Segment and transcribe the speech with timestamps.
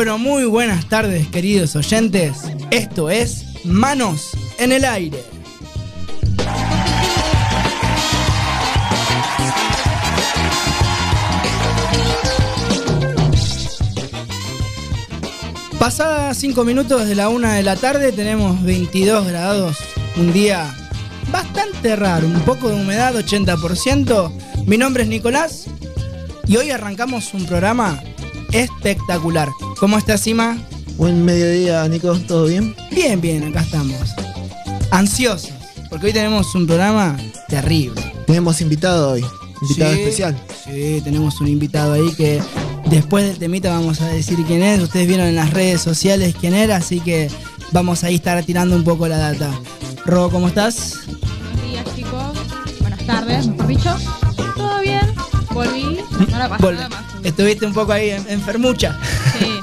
[0.00, 2.38] Pero muy buenas tardes queridos oyentes.
[2.70, 5.22] Esto es Manos en el Aire.
[15.78, 19.76] Pasadas 5 minutos de la 1 de la tarde tenemos 22 grados.
[20.16, 20.74] Un día
[21.30, 24.64] bastante raro, un poco de humedad, 80%.
[24.64, 25.66] Mi nombre es Nicolás
[26.46, 28.02] y hoy arrancamos un programa
[28.50, 29.50] espectacular.
[29.80, 30.56] ¿Cómo estás, Sima?
[30.96, 32.74] Buen mediodía, Nico, ¿todo bien?
[32.90, 33.96] Bien, bien, acá estamos.
[34.90, 35.50] Ansiosos,
[35.88, 37.16] porque hoy tenemos un programa
[37.48, 38.00] terrible.
[38.26, 39.24] Tenemos invitado hoy,
[39.62, 40.36] invitado Sí, especial.
[40.64, 42.42] Sí, tenemos un invitado ahí que
[42.90, 44.80] después del temita vamos a decir quién es.
[44.80, 47.30] Ustedes vieron en las redes sociales quién era, así que
[47.72, 49.50] vamos ahí a estar tirando un poco la data.
[50.04, 50.98] Ro, ¿cómo estás?
[51.06, 52.38] Buenos días, chicos.
[52.80, 53.96] Buenas tardes, mejor dicho.
[54.56, 55.00] ¿Todo bien?
[55.52, 55.98] Volví.
[56.30, 56.76] No la Volve.
[56.76, 57.04] nada más.
[57.24, 58.98] Estuviste un poco ahí en- enfermucha.
[59.38, 59.59] Sí.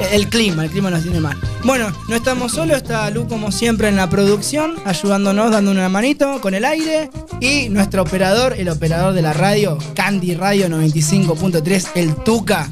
[0.00, 1.36] El clima, el clima nos tiene mal.
[1.64, 6.40] Bueno, no estamos solos, está Lu como siempre en la producción, ayudándonos, dando una manito
[6.40, 7.10] con el aire.
[7.40, 12.70] Y nuestro operador, el operador de la radio, Candy Radio 95.3, el Tuca,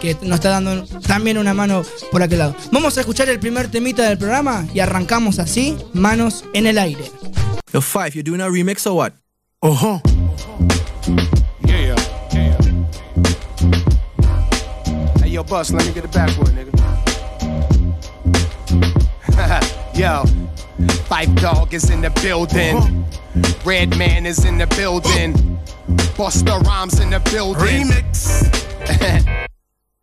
[0.00, 2.56] que nos está dando también una mano por aquel lado.
[2.72, 7.10] Vamos a escuchar el primer temita del programa y arrancamos así, manos en el aire.
[7.72, 9.12] Yo, Five, you doing a remix or what?
[9.62, 10.00] Uh huh.
[15.36, 16.72] Yo, Bus, let me get the backwood, nigga.
[19.98, 20.24] yo,
[21.08, 23.04] Five Dog is in the building.
[23.62, 25.34] Red Man is in the building.
[26.16, 27.62] Busta Rhymes in the building.
[27.62, 29.46] Remix.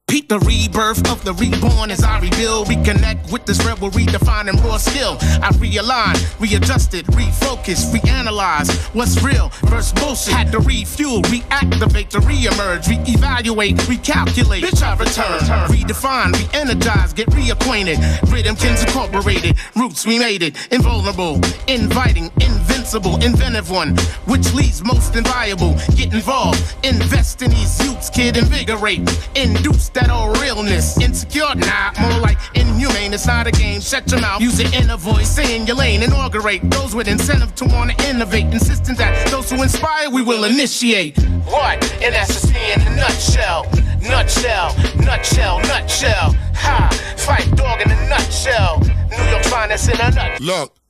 [0.08, 4.78] Peep the rebirth of the reborn as I rebuild, reconnect with this rebel, redefining raw
[4.78, 5.18] skill.
[5.42, 10.33] I realign, readjusted, refocus, reanalyze what's real versus bullshit.
[10.36, 14.61] Had to refuel, reactivate to reemerge, reevaluate, recalculate.
[14.61, 15.39] Bitch, I return,
[15.72, 17.98] redefine, re-energize, get reacquainted.
[18.30, 25.73] Rhythmkins incorporated, roots we made it, invulnerable, inviting, invincible, inventive one, which leads most inviolable.
[25.95, 30.99] Get involved, invest in these youths, kid, invigorate, induce that old realness.
[30.99, 33.14] Insecure, nah, more like inhumane.
[33.14, 33.81] It's not a game.
[33.81, 37.55] Shut your mouth, use your inner voice, stay in your lane, inaugurate those with incentive
[37.55, 41.17] to want to innovate, insisting that those who inspire we will initiate.
[41.45, 41.83] What?
[42.02, 43.65] And that's just me in a nutshell.
[44.02, 46.36] Nutshell, nutshell, nutshell.
[46.55, 46.89] Ha!
[47.17, 48.80] Fight dog in a nutshell.
[48.80, 50.37] New York finest in a nutshell.
[50.42, 50.83] Look.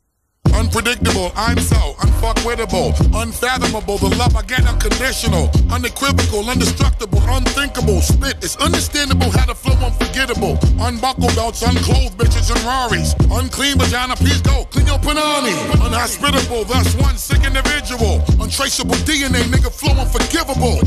[0.53, 3.97] Unpredictable, I'm so unfuckwittable, unfathomable.
[3.97, 8.02] The love I get unconditional, unequivocal, indestructible, unthinkable.
[8.02, 10.58] Spit is understandable, how to flow unforgettable.
[10.80, 13.13] Unbuckle belts, unclothed bitches and Raris.
[13.31, 14.66] Unclean vagina, please go.
[14.72, 15.53] Clean your panani.
[15.86, 18.22] Unhospitable, thus one sick individual.
[18.40, 20.80] Untraceable DNA, nigga, flow unforgivable.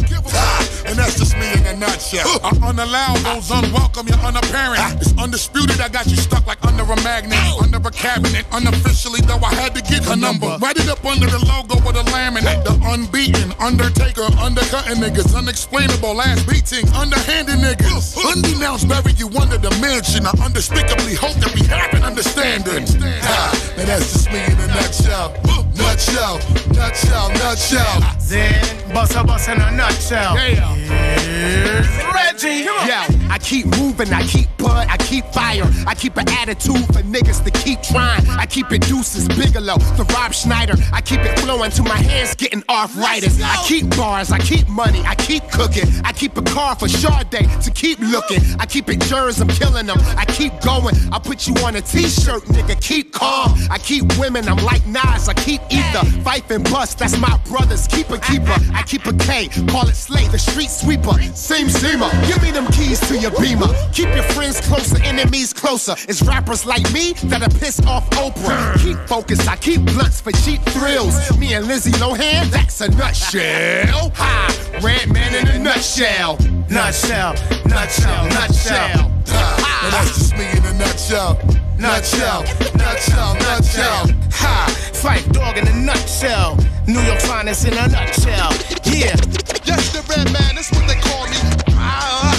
[0.87, 2.27] And that's just me in a nutshell.
[2.45, 5.03] I unallow those unwelcome, you're unapparent.
[5.03, 8.47] It's undisputed, I got you stuck like under a magnet, under a cabinet.
[8.53, 10.57] Unofficially, though, I had to get her number.
[10.61, 12.63] Write it up under the logo with a laminate.
[12.65, 15.35] The unbeaten, undertaker, undercutting niggas.
[15.35, 18.17] Unexplainable, ass beating, underhanded niggas.
[18.17, 20.27] Undenounced, bury you under the mansion.
[20.27, 22.85] I unspeakably hope that we have an understanding.
[23.23, 25.33] Ah, and that's just me in a nutshell.
[25.77, 26.39] Nutshell,
[26.75, 27.97] nutshell, nutshell.
[28.29, 30.37] Then bust a bust in a nutshell.
[30.37, 32.65] Here's Reggie.
[32.65, 33.01] Yo,
[33.31, 35.65] I keep moving, I keep bud, I keep fire.
[35.87, 38.27] I keep an attitude for niggas to keep trying.
[38.29, 40.75] I keep it deuces, Bigelow, the Rob Schneider.
[40.93, 43.41] I keep it flowing to my hands getting arthritis.
[43.41, 45.87] I keep bars, I keep money, I keep cooking.
[46.05, 47.31] I keep a car for Sade
[47.63, 48.41] to keep looking.
[48.59, 49.99] I keep it jurors, I'm killing them.
[50.19, 53.55] I keep going, I put you on a t-shirt, nigga, keep calm.
[53.71, 56.05] I keep women, I'm like Nas, I keep ether.
[56.23, 58.57] Fife and bust, that's my brothers, keeper, keeper.
[58.75, 61.15] I keep a K, call it Slay, the street sweeper.
[61.35, 63.69] Same seamer, give me them keys to your beamer.
[63.93, 65.95] Keep your friends closer, enemies closer.
[66.09, 68.75] It's rappers like me that'll piss off Oprah.
[68.83, 71.15] Keep focused, I keep blunts for cheap thrills.
[71.39, 74.11] Me and Lizzie Lohan, that's a nutshell.
[74.15, 76.39] Ha, red man in a nutshell.
[76.71, 77.35] Nutshell,
[77.67, 79.11] nutshell, nutshell.
[79.29, 81.39] And that's just me in a nutshell.
[81.79, 82.43] Nutshell,
[82.75, 84.07] nutshell, nutshell.
[84.33, 84.91] Ha!
[84.95, 86.57] Fight dog in a nutshell.
[86.87, 88.53] New York finest in a nutshell.
[88.85, 89.17] Yeah.
[89.65, 91.37] Yes, the red man, that's what they call me.
[91.77, 92.33] Ah,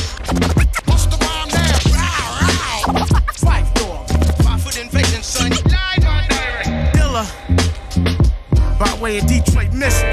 [8.79, 10.11] By way of Detroit, Michigan.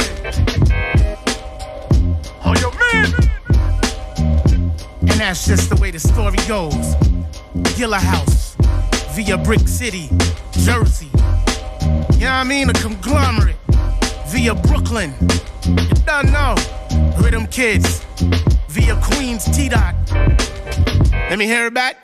[2.45, 3.13] Oh, yo, man.
[5.01, 6.97] And that's just the way the story goes.
[7.77, 8.57] Gilla House.
[9.15, 10.09] Via Brick City,
[10.53, 11.11] Jersey.
[11.15, 12.71] You know what I mean?
[12.71, 13.57] A conglomerate.
[14.29, 15.15] Via Brooklyn.
[15.65, 16.55] You don't know.
[17.21, 18.05] Rhythm Kids.
[18.69, 19.95] Via Queens, T Dot.
[21.13, 22.04] Let me hear it back.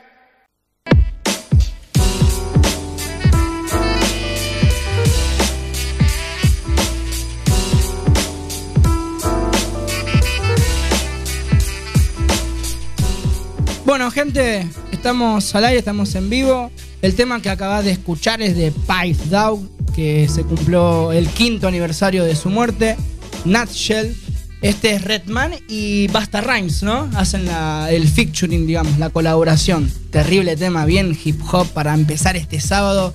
[13.91, 16.71] Bueno, gente, estamos al aire, estamos en vivo.
[17.03, 21.67] El tema que acabas de escuchar es de Pipe Dog, que se cumplió el quinto
[21.67, 22.97] aniversario de su muerte.
[23.45, 24.15] Nutshell.
[24.63, 27.11] Este es Redman y Basta Rhymes, ¿no?
[27.17, 27.49] Hacen
[27.91, 29.93] el featuring, digamos, la colaboración.
[30.13, 33.13] Terrible tema, bien hip hop para empezar este sábado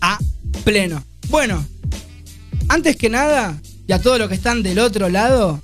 [0.00, 0.18] a
[0.64, 1.04] pleno.
[1.28, 1.62] Bueno,
[2.68, 5.60] antes que nada, y a todos los que están del otro lado,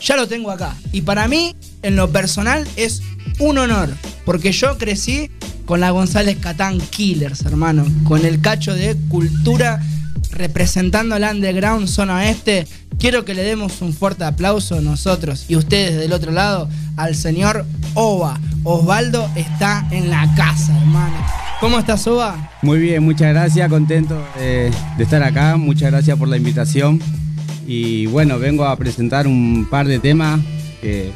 [0.00, 0.74] ya lo tengo acá.
[0.92, 3.02] Y para mí, en lo personal, es
[3.42, 3.90] un honor.
[4.24, 5.30] Porque yo crecí
[5.66, 7.84] con la González Catán Killers, hermano.
[8.04, 9.80] Con el cacho de cultura
[10.32, 12.66] representando al underground zona este.
[12.98, 17.66] Quiero que le demos un fuerte aplauso nosotros y ustedes del otro lado al señor
[17.94, 18.40] Ova.
[18.64, 21.16] Osvaldo está en la casa, hermano.
[21.60, 22.50] ¿Cómo estás, Ova?
[22.62, 27.00] Muy bien, muchas gracias, contento de estar acá, muchas gracias por la invitación.
[27.66, 30.40] Y bueno, vengo a presentar un par de temas
[30.80, 31.12] que,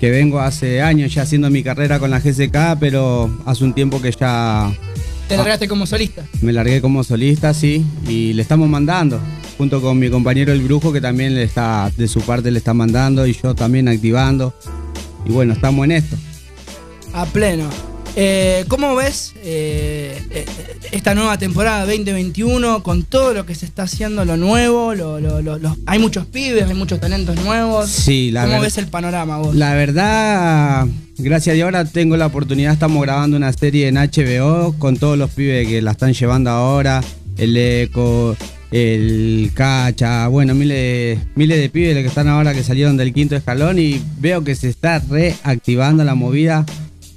[0.00, 4.00] que vengo hace años ya haciendo mi carrera con la GSK, pero hace un tiempo
[4.00, 4.72] que ya
[5.28, 6.24] Te largaste como solista.
[6.40, 9.20] me largué como solista, sí, y le estamos mandando,
[9.56, 12.74] junto con mi compañero El Brujo, que también le está, de su parte le está
[12.74, 14.54] mandando, y yo también activando.
[15.26, 16.16] Y bueno, estamos en esto.
[17.12, 17.68] A pleno.
[18.16, 20.46] Eh, ¿Cómo ves eh, eh,
[20.92, 24.94] esta nueva temporada 2021 con todo lo que se está haciendo, lo nuevo?
[24.94, 27.88] Lo, lo- lo- los- hay muchos pibes, hay muchos talentos nuevos.
[27.90, 29.54] Sí, la ¿Cómo ves el panorama vos?
[29.54, 30.86] La verdad,
[31.18, 35.18] gracias a Dios ahora tengo la oportunidad, estamos grabando una serie en HBO con todos
[35.18, 37.02] los pibes que la están llevando ahora,
[37.36, 38.36] el Eco,
[38.70, 43.78] el Cacha, bueno, miles miles de pibes que están ahora que salieron del quinto escalón
[43.78, 46.64] y veo que se está reactivando la movida,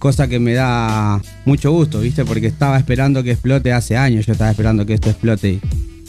[0.01, 2.25] cosa que me da mucho gusto, ¿viste?
[2.25, 5.59] Porque estaba esperando que explote hace años, yo estaba esperando que esto explote,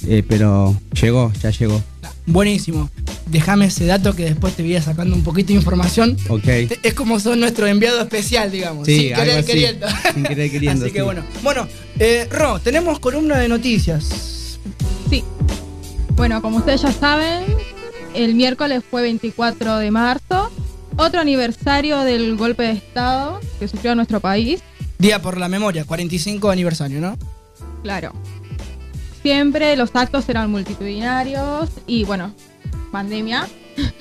[0.08, 1.80] eh, pero llegó, ya llegó.
[2.24, 2.88] Buenísimo.
[3.26, 6.16] Déjame ese dato que después te voy a ir sacando un poquito de información.
[6.30, 6.46] Ok.
[6.82, 8.86] Es como son nuestro enviado especial, digamos.
[8.86, 9.46] Sí, sin algo querer así.
[9.52, 9.86] queriendo.
[10.14, 11.04] Sin querer queriendo, Así que sí.
[11.04, 11.22] bueno.
[11.42, 11.68] Bueno,
[11.98, 14.58] eh, Ro, tenemos columna de noticias.
[15.10, 15.22] Sí.
[16.16, 17.44] Bueno, como ustedes ya saben,
[18.14, 20.50] el miércoles fue 24 de marzo,
[20.96, 24.62] otro aniversario del golpe de Estado que sufrió nuestro país.
[24.98, 27.18] Día por la memoria, 45 aniversario, ¿no?
[27.82, 28.12] Claro.
[29.22, 32.34] Siempre los actos eran multitudinarios y bueno,
[32.90, 33.48] pandemia.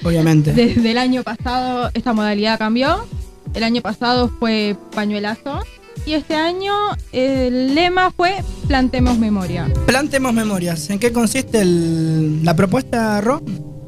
[0.03, 0.53] Obviamente.
[0.55, 3.05] Desde el año pasado esta modalidad cambió.
[3.53, 5.59] El año pasado fue pañuelazo.
[6.05, 6.73] Y este año
[7.11, 9.71] el lema fue Plantemos Memoria.
[9.85, 10.89] Plantemos memorias.
[10.89, 13.41] ¿En qué consiste el- la propuesta, Ro?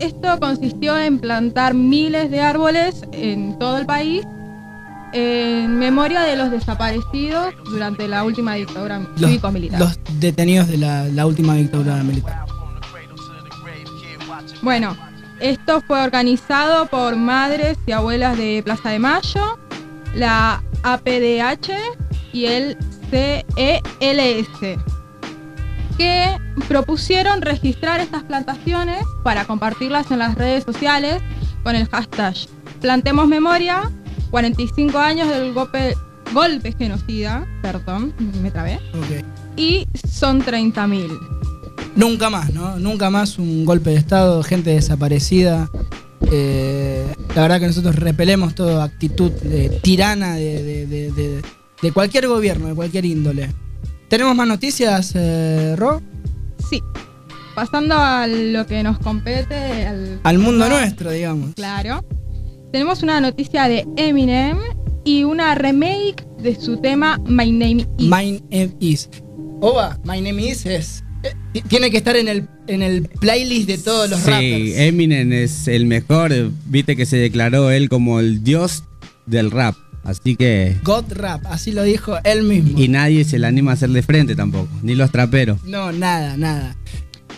[0.04, 4.26] Esto consistió en plantar miles de árboles en todo el país
[5.14, 9.80] en memoria de los desaparecidos durante la última dictadura cívico-militar.
[9.80, 12.46] los detenidos de la, la última dictadura militar.
[14.62, 14.98] Bueno,
[15.40, 19.58] esto fue organizado por madres y abuelas de Plaza de Mayo,
[20.16, 21.72] la APDH
[22.34, 22.78] y el
[23.10, 24.48] CELS,
[25.98, 31.22] que propusieron registrar estas plantaciones para compartirlas en las redes sociales
[31.64, 32.36] con el hashtag
[32.82, 33.92] Plantemos Memoria,
[34.32, 35.96] 45 años del golpe,
[36.34, 38.80] golpe genocida, perdón, me trabé,
[39.56, 41.08] y son 30.000.
[41.96, 42.78] Nunca más, ¿no?
[42.80, 45.70] Nunca más un golpe de Estado, gente desaparecida.
[46.32, 51.42] Eh, la verdad que nosotros repelemos toda actitud eh, tirana de, de- de- de-
[51.82, 53.50] de cualquier gobierno, de cualquier índole.
[54.14, 56.00] ¿Tenemos más noticias, eh, Ro?
[56.70, 56.80] Sí.
[57.56, 61.56] Pasando a lo que nos compete, al, Al mundo nuestro, digamos.
[61.56, 62.06] Claro.
[62.72, 64.60] Tenemos una noticia de Eminem
[65.04, 68.08] y una remake de su tema My Name Is.
[68.08, 69.10] My name is.
[69.62, 71.04] Oba, My name is es.
[71.24, 74.78] eh, ti- tiene que estar en el, en el playlist de todos los Sí, rappers.
[74.78, 76.32] Eminem es el mejor.
[76.68, 78.84] Viste que se declaró él como el dios
[79.26, 79.76] del rap.
[80.04, 80.78] Así que.
[80.84, 82.78] God Rap, así lo dijo él mismo.
[82.80, 85.64] Y nadie se le anima a hacerle frente tampoco, ni los traperos.
[85.64, 86.76] No, nada, nada.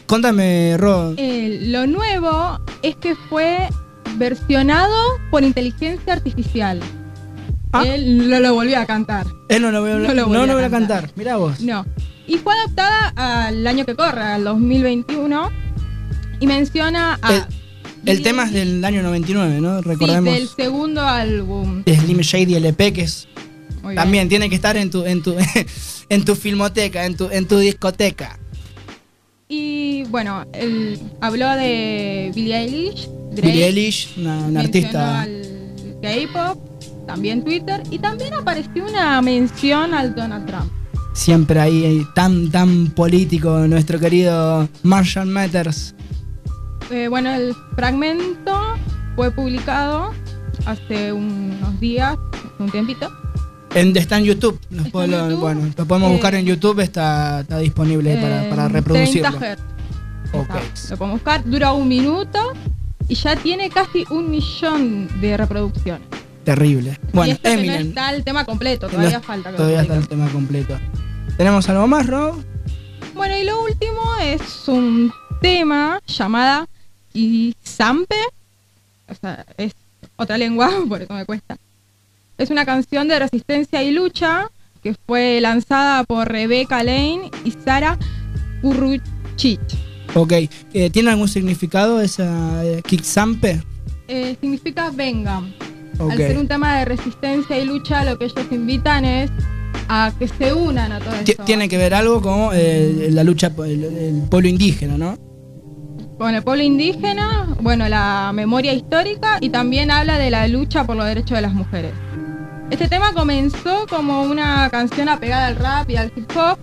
[0.07, 1.13] Contame, Ro.
[1.17, 3.69] Eh, lo nuevo es que fue
[4.17, 4.93] versionado
[5.31, 6.79] por inteligencia artificial.
[7.71, 7.83] Ah.
[7.85, 9.25] Él no lo volvió a cantar.
[9.49, 11.01] Él no lo voy a, no lo no volví lo a voy a cantar.
[11.01, 11.17] cantar.
[11.17, 11.59] Mirá vos.
[11.59, 11.85] No.
[12.27, 13.13] Y fue adaptada
[13.47, 15.51] al año que corre, al 2021.
[16.39, 17.33] Y menciona a.
[17.35, 17.43] El,
[18.05, 19.79] el tema es del año 99, ¿no?
[19.79, 20.33] sí, Recordemos.
[20.33, 21.83] del segundo álbum.
[21.83, 23.27] de Slim Shady LP, que es.
[23.81, 23.95] Muy bien.
[23.95, 25.35] También tiene que estar en tu, en tu,
[26.09, 28.39] en tu filmoteca, en tu, en tu discoteca.
[29.47, 35.21] Y bueno, él habló de Billie Eilish, Drake, Billie Eilish, una, una artista.
[35.21, 35.43] al
[36.01, 40.71] K-pop también Twitter, y también apareció una mención al Donald Trump.
[41.13, 45.94] Siempre ahí, ahí, tan, tan político, nuestro querido Marshall Matters.
[46.91, 48.75] Eh, bueno, el fragmento
[49.15, 50.11] fue publicado
[50.65, 53.11] hace unos días, hace un tiempito.
[53.73, 54.59] En, está en YouTube.
[54.69, 55.39] Nos Está puedo- en YouTube.
[55.41, 58.17] Bueno, lo podemos Eh, buscar en YouTube, está, está disponible
[58.49, 59.29] para, reproducirlo.
[59.37, 59.59] 30 Hz.
[60.33, 60.55] Ok.
[60.73, 62.39] Está, Lo podemos buscar, dura un minuto
[63.07, 66.07] y ya tiene casi un millón de reproducciones.
[66.43, 66.99] Terrible.
[67.11, 67.87] y Bueno, esto que no Eminem.
[67.87, 69.49] está el tema completo, todavía No, falta.
[69.51, 70.77] que Todavía está el tema completo.
[71.37, 72.35] ¿Tenemos algo más, Rob?
[73.15, 75.11] Bueno, y lo último es un
[75.41, 76.67] tema llamada
[77.15, 78.15] Izampe.
[79.07, 79.73] O sea, es
[80.15, 81.57] otra lengua, por eso me cuesta.
[82.37, 84.49] Es una canción de resistencia y lucha
[84.83, 87.97] que fue lanzada por Rebecca Lane y Sara
[88.61, 89.59] Urruchich.
[90.13, 90.33] Ok.
[90.73, 93.63] Eh, ¿Tiene algún significado esa eh, Kicksampe?
[94.07, 95.55] Eh, significa vengan.
[95.97, 96.11] Ok.
[96.11, 99.31] Al ser un tema de resistencia y lucha, lo que ellos invitan es
[99.87, 101.43] a que se unan a todo esto.
[101.45, 105.17] Tiene que ver algo con eh, la lucha por el, el pueblo indígena, ¿no?
[106.17, 110.95] Con el pueblo indígena, bueno, la memoria histórica y también habla de la lucha por
[110.95, 111.91] los derechos de las mujeres.
[112.69, 116.57] Este tema comenzó como una canción apegada al rap y al hip hop.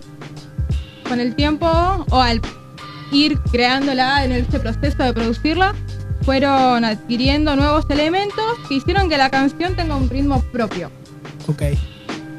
[1.07, 2.41] Con el tiempo, o al
[3.11, 5.73] ir creándola en este proceso de producirla,
[6.23, 10.89] fueron adquiriendo nuevos elementos que hicieron que la canción tenga un ritmo propio.
[11.47, 11.63] Ok.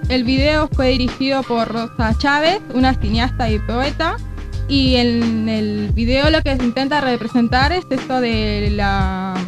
[0.08, 4.16] El video fue dirigido por Rosa Chávez, una cineasta y poeta.
[4.68, 9.38] Y en el video lo que se intenta representar es esto de las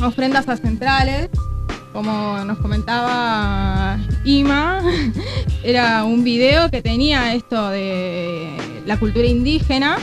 [0.00, 1.28] ofrendas a centrales.
[1.92, 4.80] Como nos comentaba Ima,
[5.62, 9.98] era un video que tenía esto de la cultura indígena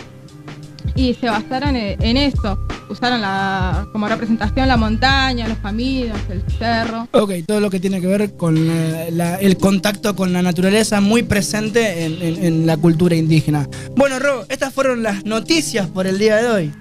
[0.95, 2.59] y se basaron en esto.
[2.89, 7.07] Usaron la, como representación la montaña, los caminos, el cerro.
[7.11, 10.99] Ok, todo lo que tiene que ver con eh, la- el contacto con la naturaleza
[10.99, 13.67] muy presente en, en- en la cultura indígena.
[13.95, 16.71] Bueno, Ro, estas fueron las noticias por el día de hoy.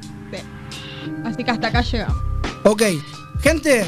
[1.25, 2.17] Así que hasta acá llegamos.
[2.65, 2.83] Ok,
[3.43, 3.85] gente,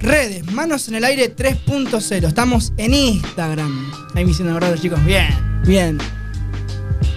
[0.00, 2.26] redes, manos en el aire 3.0.
[2.28, 3.90] Estamos en Instagram.
[4.14, 5.04] Ahí me hicieron acordar chicos.
[5.04, 5.28] Bien,
[5.66, 5.98] bien.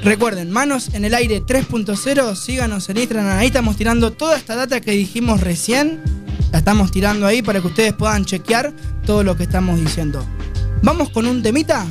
[0.03, 2.35] Recuerden, manos en el aire 3.0.
[2.35, 3.37] Síganos en Instagram.
[3.37, 5.99] Ahí estamos tirando toda esta data que dijimos recién.
[6.51, 8.73] La estamos tirando ahí para que ustedes puedan chequear
[9.05, 10.25] todo lo que estamos diciendo.
[10.81, 11.85] Vamos con un temita.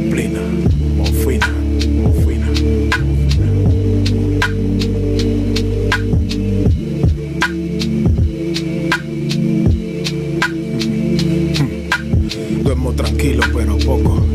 [0.00, 0.40] Disciplina.
[0.96, 1.48] Mofina,
[2.02, 2.46] mofina.
[12.62, 14.26] Duermo tranquilo pero poco.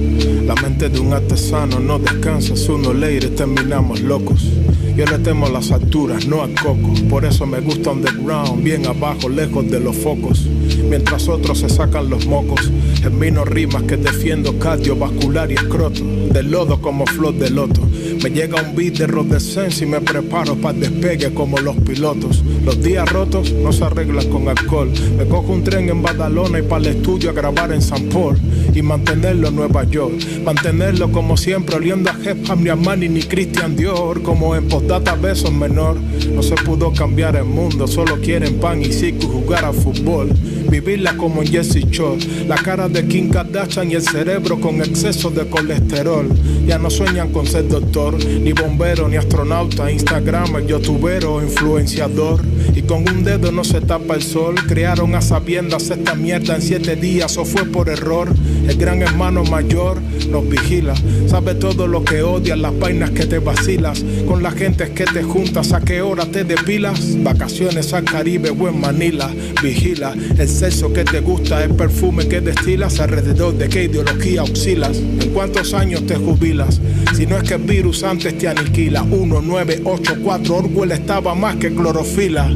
[0.46, 4.52] La mente de un artesano no descansa, si uno leire terminamos locos.
[4.96, 6.94] Yo le temo las alturas, no al coco.
[7.10, 10.48] Por eso me gusta underground, bien abajo, lejos de los focos.
[10.90, 12.72] Mientras otros se sacan los mocos,
[13.06, 16.04] termino rimas que defiendo cardiovascular y escroto.
[16.04, 17.82] Del lodo como flor de loto.
[18.24, 22.44] Me llega un beat de Rodescence y me preparo para despegue como los pilotos.
[22.66, 24.92] Los días rotos no se arreglan con alcohol.
[25.20, 28.40] Me cojo un tren en Badalona y para el estudio a grabar en San Paul.
[28.74, 30.14] Y mantenerlo en Nueva York.
[30.44, 34.22] Mantenerlo como siempre, oliendo a Hep ni Armani ni Christian Dior.
[34.22, 35.98] Como en postdata besos menor.
[36.34, 40.30] No se pudo cambiar el mundo, solo quieren pan y circo y jugar a fútbol.
[40.70, 42.20] Vivirla como en Jesse Shore.
[42.48, 46.30] La cara de Kim Kardashian y el cerebro con exceso de colesterol.
[46.66, 52.42] Ya no sueñan con ser doctor, ni bombero, ni astronauta, instagramer, youtubero o influenciador.
[52.76, 54.56] Y con un dedo no se tapa el sol.
[54.68, 58.34] Crearon a sabiendas esta mierda en siete días o fue por error.
[58.68, 60.94] El gran hermano mayor nos vigila.
[61.28, 64.04] Sabe todo lo que odias, las vainas que te vacilas.
[64.28, 67.22] Con la gente que te juntas, a qué hora te depilas.
[67.24, 69.30] Vacaciones al Caribe o en Manila.
[69.62, 73.00] Vigila el sexo que te gusta, el perfume que destilas.
[73.00, 74.98] Alrededor de qué ideología oscilas.
[74.98, 76.82] En cuántos años te jubilas.
[77.16, 79.04] Si no es que el virus antes te aniquila.
[79.04, 82.50] 1984, Orwell estaba más que clorofila.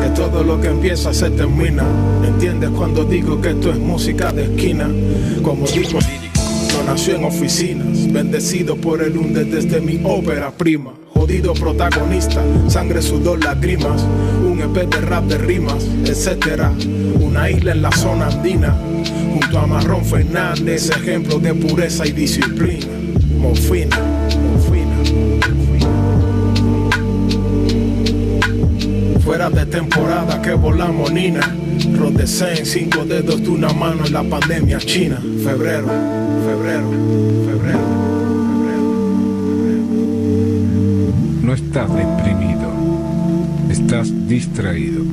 [0.00, 1.84] Que todo lo que empieza se termina.
[2.26, 4.88] ¿Entiendes cuando digo que esto es música de esquina?
[5.42, 5.98] Como digo,
[6.72, 8.12] no nació en oficinas.
[8.12, 10.92] Bendecido por el Under desde mi ópera prima.
[11.14, 14.02] Jodido protagonista, sangre, sudor, lágrimas.
[14.42, 16.72] Un EP de rap de rimas, etcétera.
[17.20, 18.74] Una isla en la zona andina.
[19.32, 22.86] Junto a Marrón Fernández, ejemplo de pureza y disciplina.
[23.38, 24.19] Morfina.
[29.30, 31.56] Fuera de temporada que volamos Nina.
[31.96, 35.20] Rodesen, cinco dedos de una mano en la pandemia china.
[35.20, 35.86] Febrero,
[36.44, 36.90] febrero,
[37.46, 37.78] febrero.
[41.44, 42.72] No estás deprimido,
[43.70, 45.04] estás distraído.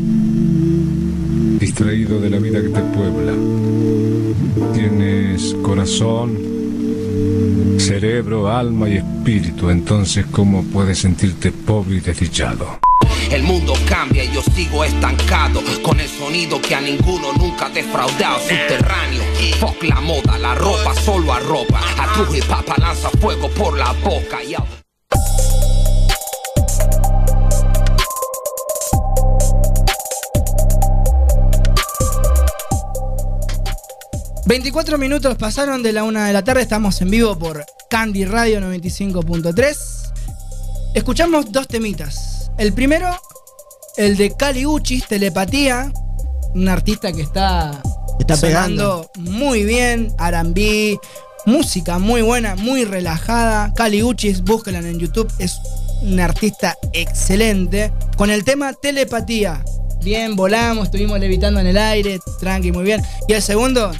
[1.60, 3.34] Distraído de la vida que te puebla.
[4.73, 6.39] Tienes corazón,
[7.77, 12.80] cerebro, alma y espíritu, entonces ¿cómo puedes sentirte pobre y desdichado?
[13.32, 17.70] El mundo cambia y yo sigo estancado con el sonido que a ninguno nunca ha
[17.70, 18.40] defraudado.
[18.40, 19.24] Subterráneo,
[19.60, 21.82] fuck la moda, la ropa solo arropa.
[21.98, 24.44] A tu hip hop lanza fuego por la boca.
[24.44, 24.66] Yo.
[34.48, 38.62] 24 minutos pasaron de la una de la tarde, estamos en vivo por Candy Radio
[38.62, 39.78] 95.3.
[40.94, 42.27] Escuchamos dos temitas.
[42.58, 43.15] El primero,
[43.98, 45.93] el de Cali Uchis, Telepatía,
[46.56, 47.80] un artista que está,
[48.20, 51.00] Está sonando muy bien, R&B,
[51.46, 53.72] música muy buena, muy relajada.
[53.76, 55.60] Cali Uchis, búsquenla en YouTube, es
[56.02, 57.93] un artista excelente.
[58.15, 59.63] Con el tema Telepatía.
[60.04, 63.04] Bien, volamos, estuvimos levitando en el aire, tranqui, muy bien.
[63.28, 63.91] Y el segundo,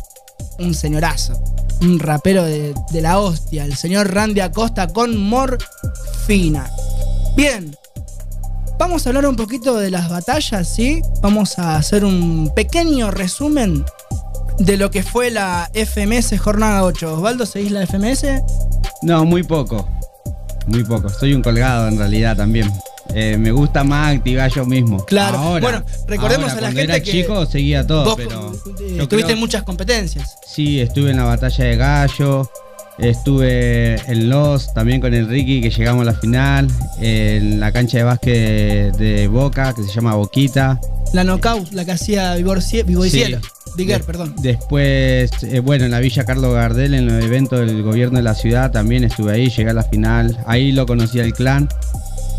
[0.58, 1.40] un señorazo.
[1.82, 6.72] Un rapero de, de la hostia, el señor Randy Acosta con Morfina.
[7.36, 7.78] Bien,
[8.80, 11.02] vamos a hablar un poquito de las batallas, ¿sí?
[11.22, 13.84] Vamos a hacer un pequeño resumen
[14.60, 17.14] de lo que fue la FMS Jornada 8.
[17.16, 18.26] Osvaldo, ¿seguís la FMS?
[19.02, 19.88] No, muy poco.
[20.68, 21.10] Muy poco.
[21.10, 22.72] Soy un colgado en realidad también.
[23.14, 25.06] Eh, me gusta más activar yo mismo.
[25.06, 25.38] Claro.
[25.38, 29.08] Ahora, bueno, recordemos ahora, a la gente era que chico seguía todo, vos pero eh,
[29.08, 30.36] tuviste creo- muchas competencias.
[30.46, 32.52] sí, estuve en la batalla de gallo,
[32.98, 36.68] estuve en Los también con el Ricky que llegamos a la final,
[37.00, 40.80] en la cancha de básquet de Boca que se llama Boquita.
[41.14, 42.62] La knockout, la que hacía Vivor.
[42.62, 43.40] Cielo.
[43.76, 44.34] Bigger, De- perdón.
[44.42, 48.34] Después, eh, bueno, en la Villa Carlos Gardel, en los eventos del gobierno de la
[48.34, 50.36] ciudad, también estuve ahí, llegué a la final.
[50.48, 51.70] Ahí lo conocí al clan.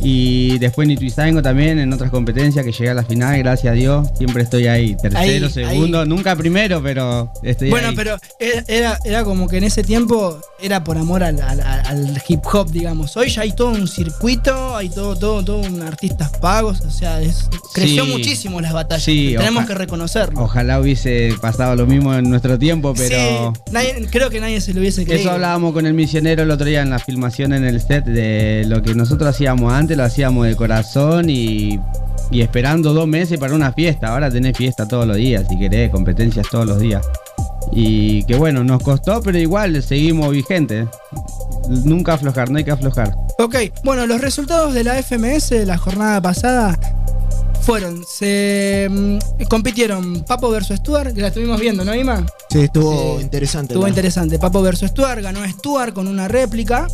[0.01, 3.75] Y después en Ituzaingó también, en otras competencias que llegué a la final, gracias a
[3.75, 4.09] Dios.
[4.17, 7.95] Siempre estoy ahí, tercero, Ahí, segundo, nunca primero, pero estoy Bueno, ahí.
[7.97, 8.17] pero
[8.69, 12.71] era, era, como que en ese tiempo era por amor al, al- al hip hop,
[12.71, 13.17] digamos.
[13.17, 17.21] Hoy ya hay todo un circuito, hay todo, todo, todo un artistas pagos, o sea,
[17.21, 18.11] es, creció Sí.
[18.13, 19.03] muchísimo las batallas.
[19.05, 20.41] Sí, Tenemos que reconocerlo.
[20.43, 23.55] Ojalá hubiese pasado lo mismo en nuestro tiempo, pero...
[23.67, 25.23] Sí, nadie- creo que nadie se lo hubiese creído.
[25.23, 28.65] Eso hablábamos con el misionero el otro día en la filmación en el set de
[28.67, 31.81] lo que nosotros hacíamos antes, lo hacíamos de corazón y,
[32.31, 34.09] y esperando dos meses para una fiesta.
[34.09, 37.05] Ahora tenés fiesta todos los días, si querés, competencias todos los días.
[37.73, 40.89] Y que bueno, nos costó, pero igual seguimos vigentes.
[41.69, 43.15] Nunca aflojar, no hay que aflojar.
[43.39, 46.79] Ok, bueno, los resultados de la FMS de la jornada pasada
[47.61, 52.25] fueron, se mm, compitieron Papo versus Stuart, que la estuvimos viendo, ¿no, Ima?
[52.49, 53.75] Sí, estuvo interesante.
[53.75, 54.39] Estuvo interesante.
[54.39, 56.89] Papo versus Stuart, ganó Stuart con una réplica.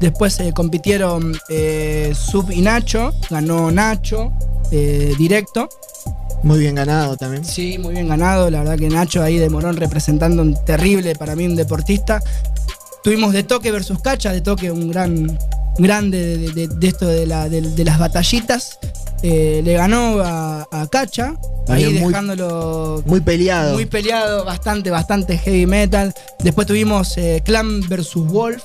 [0.00, 4.32] Después se compitieron eh, Sub y Nacho, ganó Nacho
[4.70, 5.68] eh, directo.
[6.44, 7.44] Muy bien ganado también.
[7.44, 8.48] Sí, muy bien ganado.
[8.50, 12.22] La verdad que Nacho ahí de Morón representando un terrible para mí un deportista.
[13.02, 15.36] Tuvimos de toque versus Cacha, de toque un gran
[15.78, 18.78] grande de, de- de esto de, la- de- de las batallitas.
[19.22, 21.34] Eh, le ganó a, a Cacha,
[21.66, 23.74] ahí muy- dejándolo Muy peleado.
[23.74, 26.14] muy peleado, bastante, bastante heavy metal.
[26.38, 28.62] Después tuvimos eh, Clan versus Wolf,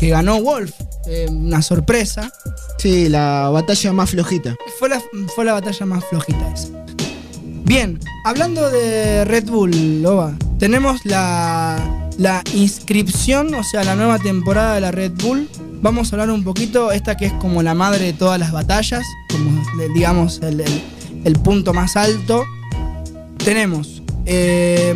[0.00, 0.72] que ganó Wolf,
[1.06, 2.32] eh, una sorpresa.
[2.78, 4.56] Sí, la batalla más flojita.
[4.78, 5.00] Fue la,
[5.36, 6.68] fue la batalla más flojita esa.
[7.64, 11.78] Bien, hablando de Red Bull, Loba, tenemos la,
[12.16, 15.46] la inscripción, o sea, la nueva temporada de la Red Bull.
[15.82, 19.04] Vamos a hablar un poquito, esta que es como la madre de todas las batallas,
[19.30, 19.62] como
[19.94, 20.82] digamos el, el-
[21.24, 22.44] el punto más alto.
[23.44, 24.94] Tenemos, eh,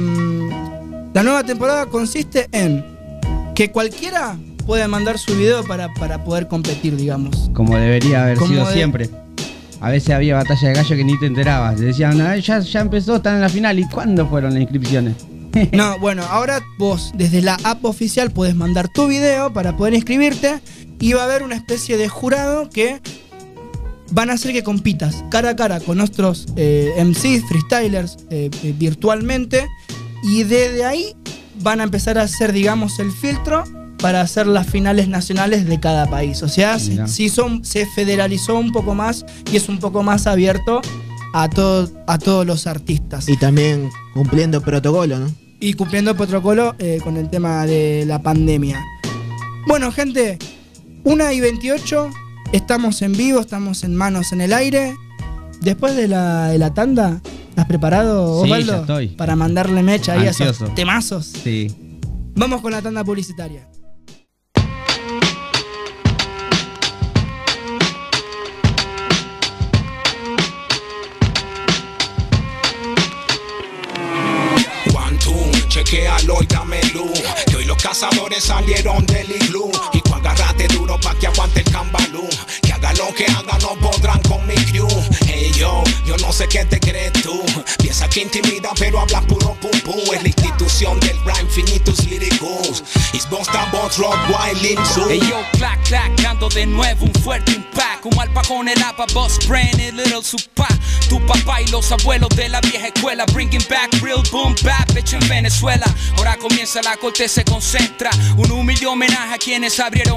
[1.13, 2.85] la nueva temporada consiste en
[3.55, 7.51] que cualquiera puede mandar su video para, para poder competir, digamos.
[7.55, 9.11] Como debería haber Como sido de- siempre.
[9.81, 11.77] A veces había batalla de gallo que ni te enterabas.
[11.77, 13.79] Te decían, "Ah, ya, ya empezó, están en la final.
[13.79, 15.15] ¿Y cuándo fueron las inscripciones?
[15.73, 20.59] No, bueno, ahora vos desde la app oficial puedes mandar tu video para poder inscribirte
[20.99, 23.01] y va a haber una especie de jurado que
[24.11, 28.75] van a hacer que compitas cara a cara con nuestros eh, MCs, freestylers eh, eh,
[28.77, 29.65] virtualmente
[30.25, 31.15] y desde ahí
[31.63, 33.63] van a empezar a hacer, digamos, el filtro
[34.05, 36.43] para hacer las finales nacionales de cada país.
[36.43, 37.07] O sea, se, Mirá.
[37.09, 40.83] sí son, se federalizó un poco más y es un poco más abierto
[41.33, 43.27] a, todo, a todos los artistas.
[43.31, 45.31] Y también cumpliendo protocolo, ¿no?
[45.59, 48.79] Y cumpliendo el protocolo eh, con el tema de la pandemia.
[49.67, 50.39] Bueno, gente,
[51.05, 52.11] 1 y 28,
[52.53, 54.95] estamos en vivo, estamos en manos en el aire.
[55.63, 58.73] Después de la, de la tanda, ¿estás preparado, Sí, Osvaldo?
[58.75, 59.09] ya estoy.
[59.17, 60.65] Para mandarle mecha ahí a Ansioso.
[60.67, 61.33] esos temazos.
[61.43, 61.75] Sí.
[62.35, 63.67] Vamos con la tanda publicitaria.
[75.85, 77.23] Chequealo y dame luz.
[77.47, 79.71] Que hoy los cazadores salieron del iglú.
[80.29, 82.29] Agárrate duro pa' que aguante el cambalú.
[82.63, 84.89] Que haga lo que haga, no podrán con mi crew.
[85.27, 87.43] Hey yo, yo no sé qué te crees tú.
[87.79, 90.01] Piensa que intimida, pero habla puro pum pum.
[90.15, 92.83] Es la institución del rhyme, finitus lyricus.
[93.13, 94.79] It's Boston Boss Rock, Wild.
[95.09, 98.07] Hey yo, clac, clac, dando de nuevo un fuerte impact.
[98.07, 100.69] Un al en el apa, Boss Brain y Little Supa.
[101.09, 103.25] Tu papá y los abuelos de la vieja escuela.
[103.27, 105.87] Bringing back real boom bap, hecho en Venezuela.
[106.19, 108.11] Ahora comienza la corte, se concentra.
[108.37, 110.14] Un humilde homenaje a quienes abrieron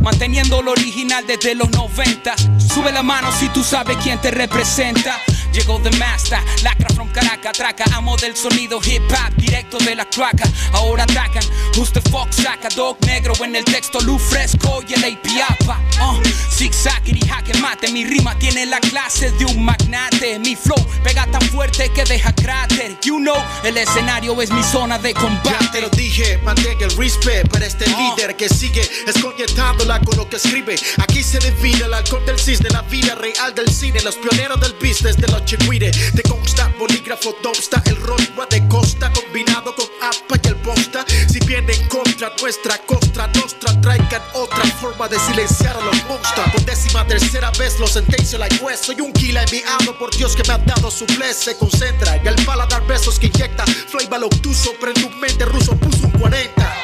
[0.00, 2.34] Manteniendo lo original desde los 90.
[2.58, 5.18] Sube la mano si tú sabes quién te representa.
[5.54, 10.04] Llegó The Master, lacra from Caracas, traca, amo del sonido hip hop, directo de la
[10.04, 10.48] cloaca.
[10.72, 11.44] Ahora atacan,
[11.76, 15.80] who's the fuck saca, dog negro en el texto, luz fresco y el APIAPA.
[16.02, 20.40] Uh, zigzag y jaque mate, mi rima tiene la clase de un magnate.
[20.40, 22.98] Mi flow pega tan fuerte que deja cráter.
[23.02, 25.80] You know, el escenario es mi zona de Ya te combate.
[25.82, 30.74] lo dije, mantenga el respeto para este líder que sigue escoñetándola con lo que escribe.
[30.98, 34.72] Aquí se divide el alcohol del cisne, la vida real del cine, los pioneros del
[34.74, 35.90] business de los chihuire.
[36.12, 41.04] De consta, bolígrafo, domsta, el rostro de costa combinado con apa y el posta.
[41.28, 46.50] Si viene en contra nuestra, contra nuestra, traigan otra forma de silenciar a los monstruos.
[46.52, 48.80] Por décima tercera vez lo sentencio la juez.
[48.80, 51.36] Soy un killer enviado por Dios que me ha dado su bless.
[51.36, 53.64] Se concentra en el paladar besos que inyecta.
[53.66, 56.83] Flavor obtuso, pero en mente ruso puso un 40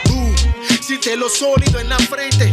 [1.17, 2.53] lo sólido en la frente.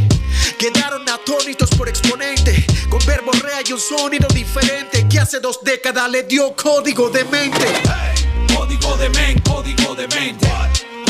[0.58, 6.24] Quedaron atónitos por exponente, con verborrea y un sonido diferente que hace dos décadas le
[6.24, 7.66] dio código de mente.
[7.84, 10.48] Hey, código de mente, código de mente.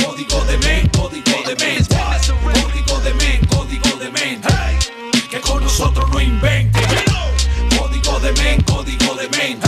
[0.04, 1.96] Código de mente, código de mente.
[1.96, 4.48] Código de mente, código de mente.
[4.50, 4.78] Hey,
[5.30, 6.80] que con nosotros no invente.
[7.78, 9.68] Código de mente, código de mente.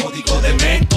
[0.00, 0.91] Código de mente.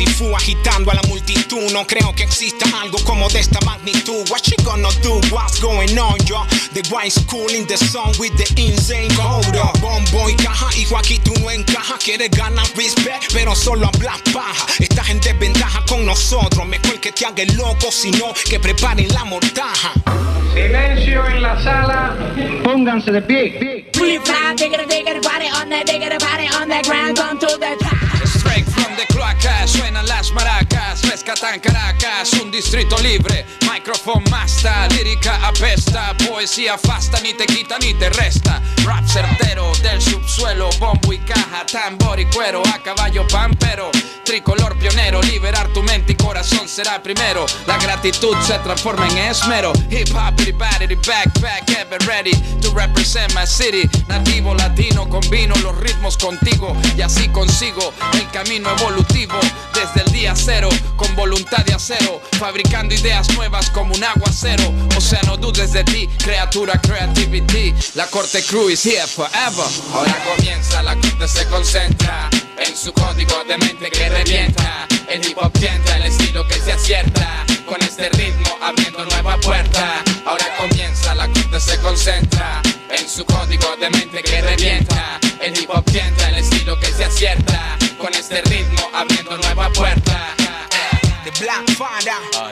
[0.00, 1.70] Sifu agitando a la multitud.
[1.72, 4.24] No creo que exista algo como de esta magnitud.
[4.30, 5.20] What you gonna do?
[5.30, 6.46] What's going on, yo?
[6.72, 9.58] The wine school in the song with the insane code.
[9.80, 11.98] Bombo y caja, hijo aquí tú no encajas.
[12.02, 14.66] Quieres ganar respect, pero solo hablas paja.
[14.78, 16.64] Estás en desventaja con nosotros.
[16.66, 19.92] Mejor que te haga el loco, sino que preparen la mortaja.
[20.54, 22.16] Silencio en la sala.
[22.62, 23.90] Pónganse de pie.
[23.92, 27.76] Free fly, diggity diggity party on the diggity party on the ground, come to the
[27.84, 27.99] top.
[30.20, 37.46] Las maracas, rescatan Caracas, un distrito libre, microphone masta, lírica apesta, poesía fasta, ni te
[37.46, 42.82] quita ni te resta, rap certero del subsuelo, bombo y caja, tambor y cuero, a
[42.82, 43.90] caballo pampero,
[44.26, 49.72] tricolor pionero, liberar tu mente y corazón será primero, la gratitud se transforma en esmero,
[49.88, 56.18] hip hop, everybody, backpack, ever ready to represent my city, nativo latino, combino los ritmos
[56.18, 59.38] contigo y así consigo el camino evolutivo
[59.72, 60.34] desde el día
[60.96, 64.72] con voluntad de acero fabricando ideas nuevas como un aguacero.
[64.96, 67.74] O sea no dudes de ti criatura creativity.
[67.94, 69.66] La corte crew is here forever.
[69.92, 74.86] Ahora comienza la corte se concentra en su código de mente que revienta.
[75.08, 77.44] El hip hop tienta el estilo que se acierta.
[77.66, 80.02] Con este ritmo abriendo nueva puerta.
[80.26, 85.18] Ahora comienza la corte se concentra en su código de mente que revienta.
[85.40, 87.76] El hip hop tienta el estilo que se acierta.
[87.98, 89.99] Con este ritmo abriendo nueva puerta
[91.40, 92.16] Black Fada.
[92.36, 92.50] Ah,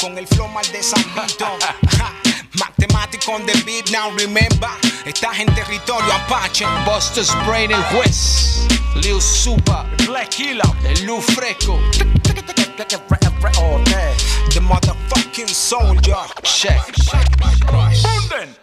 [0.00, 1.46] Con el flow mal de San Vito.
[2.58, 4.68] Matemático on the beat, now remember.
[5.06, 6.66] Estás en territorio Apache.
[6.84, 10.62] Buster Brain el juez Lil Supa Black Killer.
[10.84, 11.78] el Lu Fresco
[14.50, 16.16] The motherfucking soldier.
[16.42, 16.80] Check.
[17.70, 18.59] Bunden.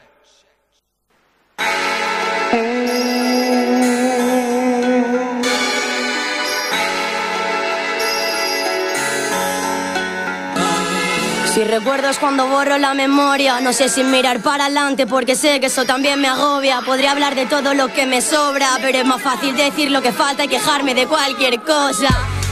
[11.57, 15.65] Si recuerdos cuando borro la memoria, no sé si mirar para adelante porque sé que
[15.65, 16.81] eso también me agobia.
[16.81, 20.11] Podría hablar de todo lo que me sobra, pero es más fácil decir lo que
[20.11, 22.09] falta y quejarme de cualquier cosa.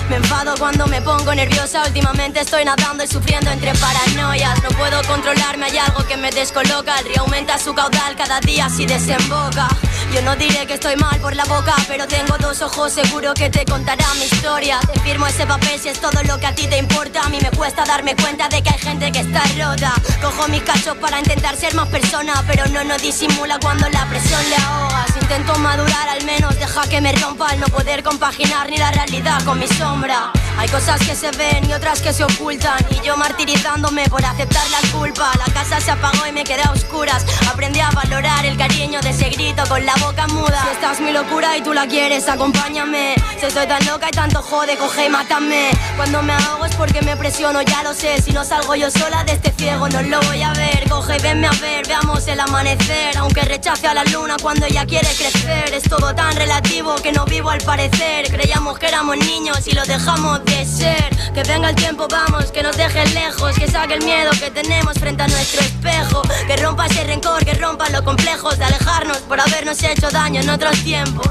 [0.10, 4.63] Me enfado cuando me pongo nerviosa, últimamente estoy nadando y sufriendo entre paranoias.
[4.63, 6.98] No puedo controlarme, hay algo que me descoloca.
[6.98, 9.68] El río aumenta su caudal cada día si desemboca.
[10.13, 13.50] Yo no diré que estoy mal por la boca, pero tengo dos ojos, seguro que
[13.50, 14.80] te contará mi historia.
[14.91, 17.22] Te firmo ese papel si es todo lo que a ti te importa.
[17.24, 19.94] A mí me cuesta darme cuenta de que hay gente que está rota.
[20.22, 24.41] Cojo mis cachos para intentar ser más persona, pero no, no disimula cuando la presión
[24.50, 25.10] le ahogas.
[25.22, 29.44] Intento madurar al menos, deja que me rompa al no poder compaginar ni la realidad
[29.44, 30.32] con mi sombra.
[30.58, 32.78] Hay cosas que se ven y otras que se ocultan.
[32.91, 35.32] Y yo martirizándome por aceptar la culpa.
[35.46, 37.26] La casa se apagó y me quedé a oscuras.
[37.52, 40.62] Aprendí a valorar el cariño de ese grito con la boca muda.
[40.64, 43.16] Si esta es mi locura y tú la quieres, acompáñame.
[43.40, 45.70] Si estoy tan loca y tanto jode, coge y mátame.
[45.96, 48.22] Cuando me ahogo es porque me presiono, ya lo sé.
[48.22, 50.88] Si no salgo yo sola de este ciego, no lo voy a ver.
[50.90, 53.18] Coge venme a ver, veamos el amanecer.
[53.18, 55.74] Aunque rechace a la luna cuando ella quiere crecer.
[55.74, 58.28] Es todo tan relativo que no vivo al parecer.
[58.30, 61.10] Creíamos que éramos niños y lo dejamos de ser.
[61.34, 63.56] Que venga el tiempo, vamos, que nos deje lejos.
[63.56, 66.22] Que saque el miedo que tenemos frente a nuestro espejo.
[66.48, 70.50] Que rompa ese rencor, que rompa los complejos de alejarnos por habernos hecho daño en
[70.50, 71.28] otros tiempos.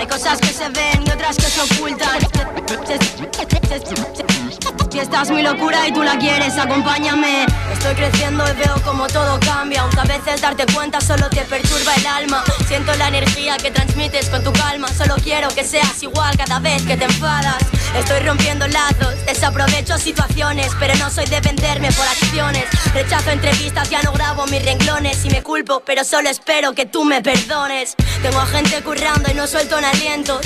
[0.00, 2.18] Hay cosas que se ven y otras que se ocultan.
[4.90, 7.44] Si esta es mi locura y tú la quieres, acompáñame.
[7.70, 9.82] Estoy creciendo y veo como todo cambia.
[9.82, 12.42] Aunque a veces darte cuenta solo te perturba el alma.
[12.66, 14.88] Siento la energía que transmites con tu calma.
[14.88, 17.62] Solo quiero que seas igual cada vez que te enfadas.
[17.94, 22.64] Estoy rompiendo lazos, desaprovecho situaciones, pero no soy de venderme por acciones.
[22.94, 25.24] Rechazo entrevistas, ya no grabo mis renglones.
[25.26, 27.96] Y me culpo, pero solo espero que tú me perdones.
[28.22, 29.84] Tengo a gente currando y no suelto un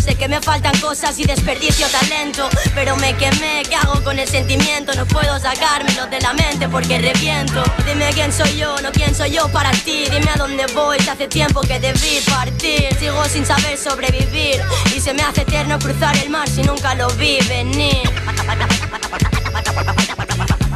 [0.03, 2.49] Sé que me faltan cosas y desperdicio talento.
[2.75, 4.95] Pero me quemé, ¿qué hago con el sentimiento?
[4.95, 7.63] No puedo sacármelo de la mente porque reviento.
[7.87, 10.07] Dime quién soy yo, no quién soy yo para ti.
[10.11, 12.89] Dime a dónde voy, si hace tiempo que debí partir.
[12.99, 14.63] Sigo sin saber sobrevivir.
[14.97, 18.03] Y se me hace eterno cruzar el mar si nunca lo vi venir.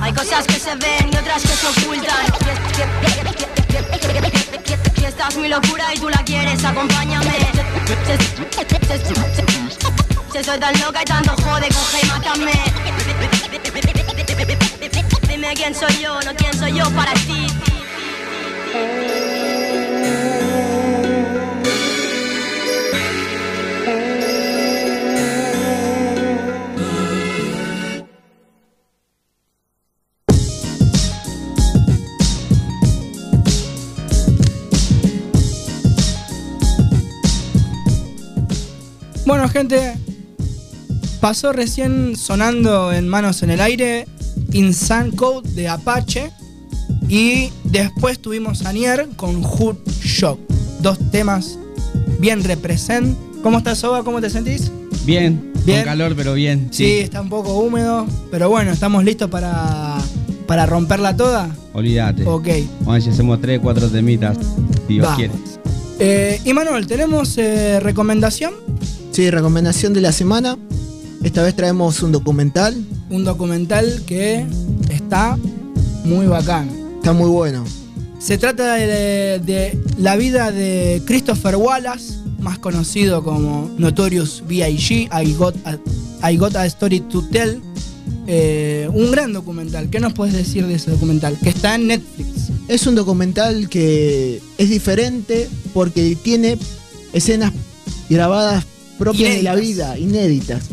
[0.00, 2.26] Hay cosas que se ven y otras que se ocultan.
[5.09, 7.33] Esta es mi locura y tú la quieres, acompáñame.
[10.31, 12.53] Si soy tan loca y tanto jode, coge y mátame.
[15.27, 17.47] Dime quién soy yo, no quién soy yo para ti.
[39.28, 39.94] Bueno, gente,
[41.20, 44.08] pasó recién sonando en Manos en el Aire
[44.54, 46.30] Insane Code de Apache.
[47.10, 50.40] Y después tuvimos a Nier con Hood Shock.
[50.80, 51.58] Dos temas
[52.18, 53.18] bien represent.
[53.42, 54.02] ¿Cómo estás, Soba?
[54.02, 54.72] ¿Cómo te sentís?
[55.04, 55.80] Bien, Bien.
[55.80, 56.68] con calor, pero bien.
[56.70, 58.06] Sí, está un poco húmedo.
[58.30, 59.98] Pero bueno, estamos listos para,
[60.46, 61.54] para romperla toda.
[61.74, 62.24] Olvídate.
[62.24, 62.48] Ok.
[62.80, 64.38] Vamos a hacemos tres, cuatro temitas,
[64.86, 65.34] si Dios quiere.
[65.98, 68.67] Eh, y Manuel, ¿tenemos eh, recomendación?
[69.18, 70.57] Sí, recomendación de la semana.
[71.24, 72.76] Esta vez traemos un documental.
[73.11, 74.46] Un documental que
[74.90, 75.37] está
[76.04, 76.70] muy bacán.
[76.98, 77.64] Está muy bueno.
[78.20, 85.09] Se trata de, de la vida de Christopher Wallace, más conocido como Notorious B.I.G.
[85.12, 87.61] I Got a, I Got a Story to Tell.
[88.28, 89.90] Eh, un gran documental.
[89.90, 91.37] ¿Qué nos puedes decir de ese documental?
[91.42, 92.52] Que está en Netflix.
[92.68, 96.57] Es un documental que es diferente porque tiene
[97.12, 97.52] escenas
[98.09, 98.64] grabadas
[98.98, 100.64] propias de la vida, inéditas.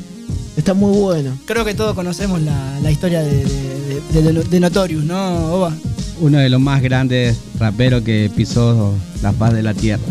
[0.57, 1.37] Está muy bueno.
[1.45, 5.73] Creo que todos conocemos la, la historia de, de- de- de- de Notorious, ¿no, Oba?
[6.21, 10.03] Uno de los más grandes raperos que pisó la paz de la tierra.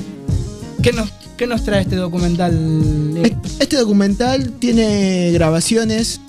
[0.83, 2.53] ¿Qué nos, qué nos trae este documental?
[3.25, 3.35] eh?
[3.59, 6.21] Este documental tiene grabaciones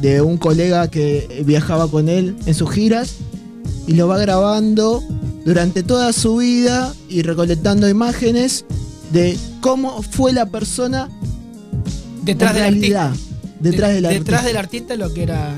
[0.00, 3.14] de un colega que viajaba con él en sus giras
[3.86, 5.02] y lo va grabando
[5.44, 8.64] durante toda su vida y recolectando imágenes
[9.12, 11.08] de cómo fue la persona
[12.22, 13.12] Detrás del realidad,
[13.60, 14.42] detrás del Detrás artista.
[14.42, 15.54] del artista lo que era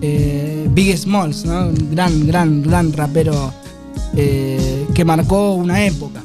[0.00, 1.68] eh, Big Smalls, ¿no?
[1.68, 3.52] Un gran, gran, gran rapero
[4.16, 6.22] eh, que marcó una época.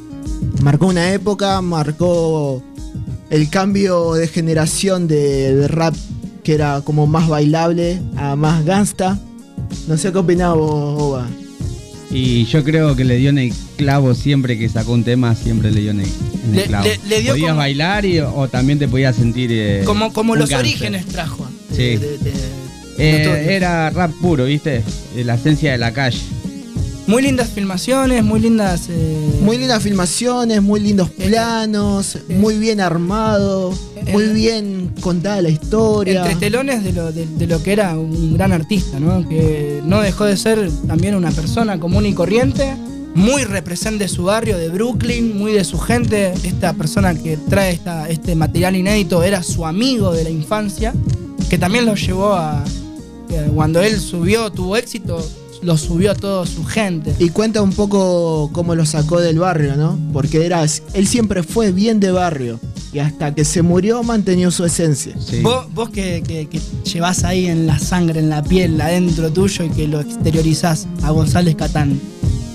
[0.62, 2.62] Marcó una época, marcó
[3.30, 5.94] el cambio de generación de, de rap
[6.42, 9.18] que era como más bailable a más gangsta.
[9.88, 11.26] No sé qué opinás vos, Oba.
[12.10, 15.70] Y yo creo que le dio en el clavo siempre que sacó un tema, siempre
[15.72, 16.06] le dio en el,
[16.44, 16.84] en el Le- clavo.
[16.84, 19.50] le- le dio podías como- bailar y- o también te podías sentir.
[19.52, 21.48] eh, Como, como los orígenes trajo.
[21.70, 21.96] Sí.
[21.96, 22.64] de- de- de-
[22.96, 24.82] Eh, era rap puro, ¿viste?
[25.16, 26.20] Eh, La esencia de la calle.
[27.06, 28.86] Muy lindas filmaciones, muy lindas.
[28.88, 33.74] eh, Muy lindas filmaciones, muy lindos planos, muy bien armado,
[34.10, 36.20] muy bien contada la historia.
[36.22, 39.28] entre telones de lo, de, de lo que era un gran artista, ¿no?
[39.28, 42.74] Que no dejó de ser también una persona común y corriente,
[43.14, 46.32] muy represente de su barrio, de Brooklyn, muy de su gente.
[46.42, 50.94] Esta persona que trae esta, este material inédito era su amigo de la infancia,
[51.50, 52.64] que también lo llevó a.
[53.54, 55.24] cuando él subió, tuvo éxito,
[55.64, 57.14] lo subió a toda su gente.
[57.18, 59.98] Y cuenta un poco cómo lo sacó del barrio, ¿no?
[60.12, 62.60] Porque era, él siempre fue bien de barrio.
[62.92, 65.14] Y hasta que se murió mantenió su esencia.
[65.42, 66.60] Vos, vos que, que- que
[66.92, 71.10] llevás ahí en la sangre, en la piel, adentro tuyo y que lo exteriorizás a
[71.10, 71.98] González Catán,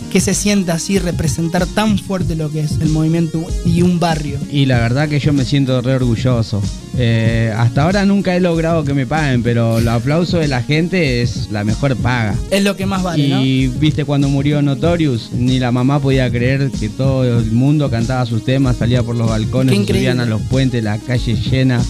[0.09, 4.39] ¿qué se siente así representar tan fuerte lo que es el movimiento y un barrio?
[4.51, 6.61] Y la verdad que yo me siento re orgulloso.
[6.97, 11.21] Eh, hasta ahora nunca he logrado que me paguen, pero el aplauso de la gente
[11.21, 12.35] es la mejor paga.
[12.51, 13.41] Es lo que más vale, ¿no?
[13.41, 18.25] Y viste cuando murió Notorious, ni la mamá podía creer que todo el mundo cantaba
[18.25, 21.81] sus temas, salía por los balcones, subían a los puentes, la calle llena.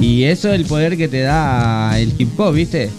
[0.00, 2.90] Y eso es el poder que te da el hip hop, ¿viste?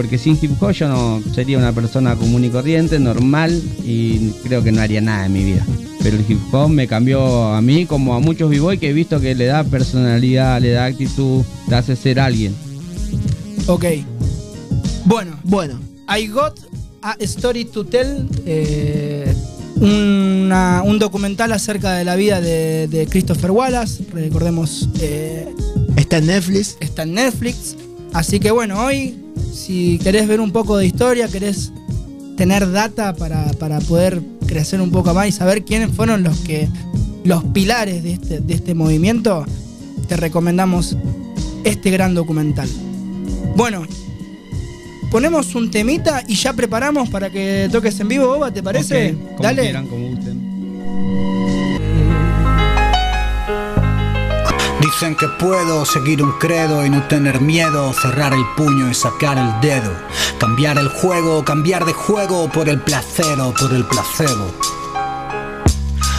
[0.00, 4.62] Porque sin hip hop yo no sería una persona común y corriente, normal, y creo
[4.64, 5.66] que no haría nada en mi vida.
[6.02, 9.20] Pero el hip hop me cambió a mí como a muchos b que he visto
[9.20, 12.54] que le da personalidad, le da actitud, te hace ser alguien.
[13.66, 13.84] Ok.
[15.04, 15.38] Bueno.
[15.44, 15.78] Bueno.
[16.08, 16.58] I got
[17.02, 18.26] a story to tell.
[18.46, 19.34] eh,
[19.76, 24.02] una- un documental acerca de la vida de, de Christopher Wallace.
[24.14, 24.88] Recordemos.
[25.00, 25.46] eh,
[25.96, 26.76] Está en Netflix.
[26.80, 27.76] Está en Netflix.
[28.14, 29.14] Así que bueno, hoy,
[29.52, 31.72] si querés ver un poco de historia, querés
[32.36, 36.68] tener data para, para poder crecer un poco más y saber quiénes fueron los que.
[37.24, 39.44] los pilares de este, de este movimiento,
[40.08, 40.96] te recomendamos
[41.64, 42.68] este gran documental.
[43.56, 43.82] Bueno,
[45.10, 49.14] ponemos un temita y ya preparamos para que toques en vivo, Boba, ¿te parece?
[49.36, 49.62] Como Dale.
[49.62, 50.50] quieran, como gusten.
[54.92, 59.38] Dicen que puedo seguir un credo y no tener miedo, cerrar el puño y sacar
[59.38, 59.92] el dedo,
[60.40, 64.52] cambiar el juego, cambiar de juego por el placer o por el placebo.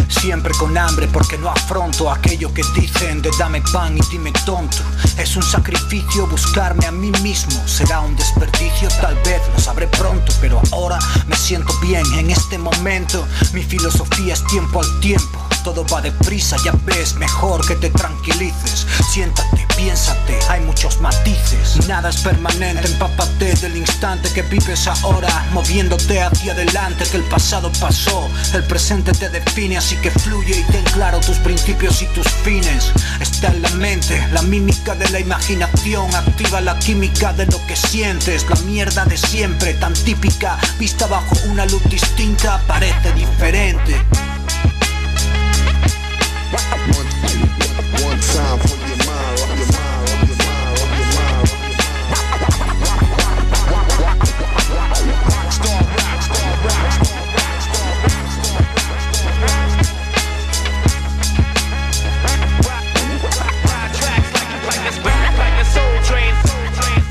[0.07, 4.77] Siempre con hambre porque no afronto aquello que dicen de dame pan y dime tonto.
[5.17, 7.61] Es un sacrificio buscarme a mí mismo.
[7.67, 10.97] Será un desperdicio, tal vez lo sabré pronto, pero ahora
[11.27, 13.27] me siento bien en este momento.
[13.53, 15.50] Mi filosofía es tiempo al tiempo.
[15.63, 18.87] Todo va deprisa, ya ves, mejor que te tranquilices.
[19.11, 21.87] Siéntate, piénsate, hay muchos matices.
[21.87, 27.71] Nada es permanente, empápate del instante que vives ahora, moviéndote hacia adelante, que el pasado
[27.79, 32.27] pasó, el presente te define, así que fluye y ten claro tus principios y tus
[32.27, 32.91] fines.
[33.19, 37.75] Está en la mente, la mímica de la imaginación, activa la química de lo que
[37.75, 43.95] sientes, la mierda de siempre, tan típica, vista bajo una luz distinta, parece diferente.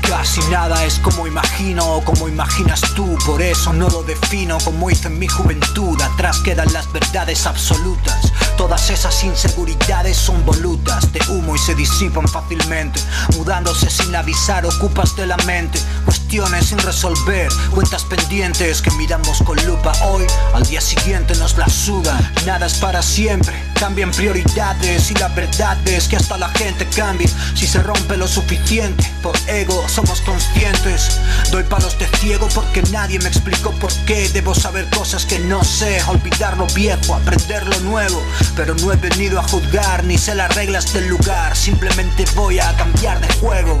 [0.07, 4.89] Casi nada es como imagino o como imaginas tú, por eso no lo defino como
[4.89, 5.99] hice en mi juventud.
[6.01, 8.30] Atrás quedan las verdades absolutas.
[8.61, 13.01] Todas esas inseguridades son volutas de humo y se disipan fácilmente.
[13.35, 15.79] Mudándose sin avisar, ocupas de la mente.
[16.05, 20.27] Cuestiones sin resolver, cuentas pendientes que miramos con lupa hoy.
[20.53, 22.19] Al día siguiente nos la sudan.
[22.45, 27.27] Nada es para siempre, cambian prioridades y la verdad es que hasta la gente cambia.
[27.55, 31.19] Si se rompe lo suficiente, por ego somos conscientes.
[31.49, 34.29] Doy palos de ciego porque nadie me explicó por qué.
[34.29, 38.21] Debo saber cosas que no sé, olvidar lo viejo, aprender lo nuevo.
[38.55, 41.55] Pero no he venido a juzgar ni sé las reglas del lugar.
[41.55, 43.79] Simplemente voy a cambiar de juego.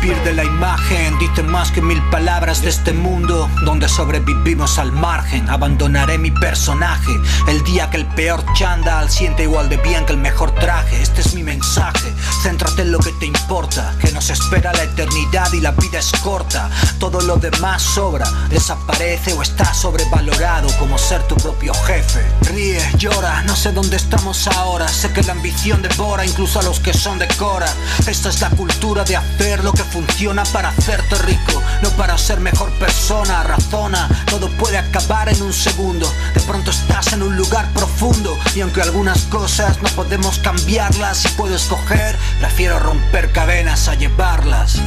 [0.00, 4.92] Vivir de la imagen dice más que mil palabras de este mundo donde sobrevivimos al
[4.92, 5.48] margen.
[5.48, 7.10] Abandonaré mi personaje
[7.48, 11.02] el día que el peor chandal siente igual de bien que el mejor traje.
[11.02, 12.12] Este es mi mensaje.
[12.42, 16.12] Céntrate en lo que te importa, que nos espera la eternidad y la vida es
[16.22, 16.70] corta.
[17.00, 22.24] Todo lo demás sobra, desaparece o está sobrevalorado como ser tu propio jefe.
[22.52, 24.86] Ríe, llora, no sé dónde estamos ahora.
[24.86, 27.66] Sé que la ambición devora incluso a los que son de cora.
[28.06, 32.40] Esta es la cultura de hacer lo que funciona para hacerte rico, no para ser
[32.40, 33.42] mejor persona.
[33.42, 36.10] Razona, todo puede acabar en un segundo.
[36.34, 41.28] De pronto estás en un lugar profundo y aunque algunas cosas no podemos cambiarlas, si
[41.30, 44.80] puedo escoger, prefiero romper cadenas a llevarlas.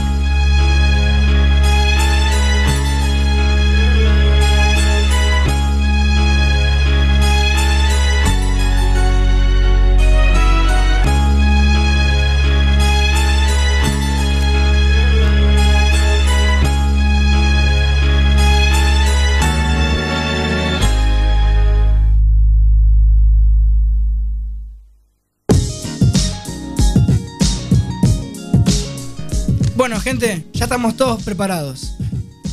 [29.81, 31.95] Bueno, gente, ya estamos todos preparados.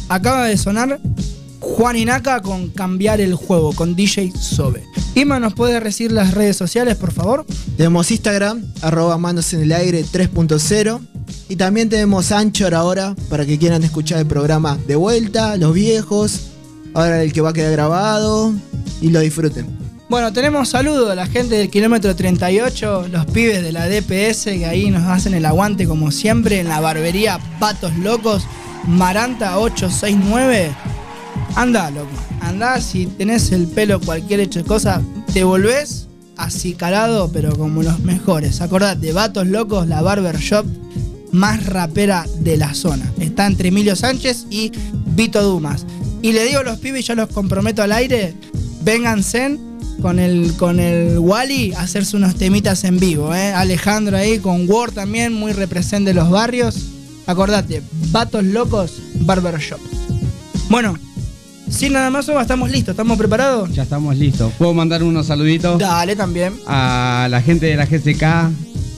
[0.08, 0.98] Acaba de sonar
[1.60, 4.82] Juan Inaka con Cambiar el Juego, con DJ Sobe.
[5.14, 7.44] Ima, ¿nos puede decir las redes sociales, por favor?
[7.76, 11.00] Tenemos Instagram, arroba manos en el aire 3.0.
[11.50, 16.44] Y también tenemos Anchor ahora, para que quieran escuchar el programa de vuelta, los viejos,
[16.94, 18.54] ahora el que va a quedar grabado,
[19.02, 19.77] y lo disfruten.
[20.08, 24.64] Bueno, tenemos saludos a la gente del kilómetro 38, los pibes de la DPS que
[24.64, 28.46] ahí nos hacen el aguante como siempre en la barbería Patos Locos,
[28.86, 30.70] Maranta 869.
[31.56, 32.08] Anda, loco,
[32.40, 35.02] anda, si tenés el pelo cualquier hecho de cosa,
[35.34, 38.62] te volvés así calado, pero como los mejores.
[38.62, 40.64] Acordate, Vatos Locos, la barber shop
[41.32, 43.12] más rapera de la zona.
[43.20, 44.72] Está entre Emilio Sánchez y
[45.08, 45.84] Vito Dumas.
[46.22, 48.32] Y le digo a los pibes, yo los comprometo al aire,
[48.80, 49.67] vénganse
[50.00, 53.34] con el, con el Wally hacerse unos temitas en vivo.
[53.34, 53.52] ¿eh?
[53.52, 56.76] Alejandro ahí con Word también, muy represente los barrios.
[57.26, 59.80] Acordate, Vatos Locos Barbershop.
[60.70, 60.96] Bueno,
[61.70, 63.72] sin nada más, Oba, estamos listos, estamos preparados.
[63.74, 64.52] Ya estamos listos.
[64.56, 65.78] ¿Puedo mandar unos saluditos?
[65.78, 66.54] Dale también.
[66.66, 68.22] A la gente de la GCK,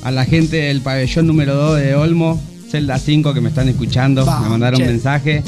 [0.04, 2.40] a la gente del pabellón número 2 de Olmo,
[2.70, 4.84] Celda 5 que me están escuchando, me mandaron che.
[4.84, 5.42] un mensaje.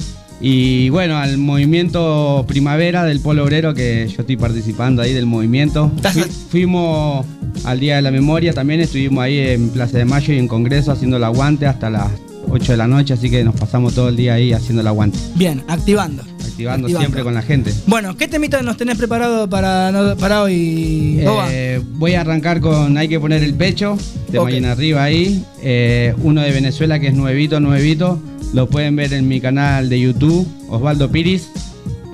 [0.44, 5.92] Y bueno, al movimiento Primavera del Polo Obrero, que yo estoy participando ahí del movimiento.
[6.12, 7.24] Fui- fuimos
[7.64, 10.90] al Día de la Memoria, también estuvimos ahí en Plaza de Mayo y en Congreso
[10.90, 12.08] haciendo el aguante hasta las
[12.50, 15.16] 8 de la noche, así que nos pasamos todo el día ahí haciendo el aguante.
[15.36, 16.22] Bien, activando.
[16.22, 16.98] Activando, Activando.
[16.98, 17.72] siempre con la gente.
[17.86, 21.20] Bueno, ¿qué temita nos tenés preparado para, para hoy?
[21.50, 23.96] Eh, voy a arrancar con Hay que poner el pecho,
[24.28, 24.46] de Ok.
[24.46, 25.44] Mañana Arriba ahí.
[25.62, 28.20] Eh, uno de Venezuela que es nuevito, nuevito.
[28.52, 31.48] Lo pueden ver en mi canal de YouTube, Osvaldo Piris.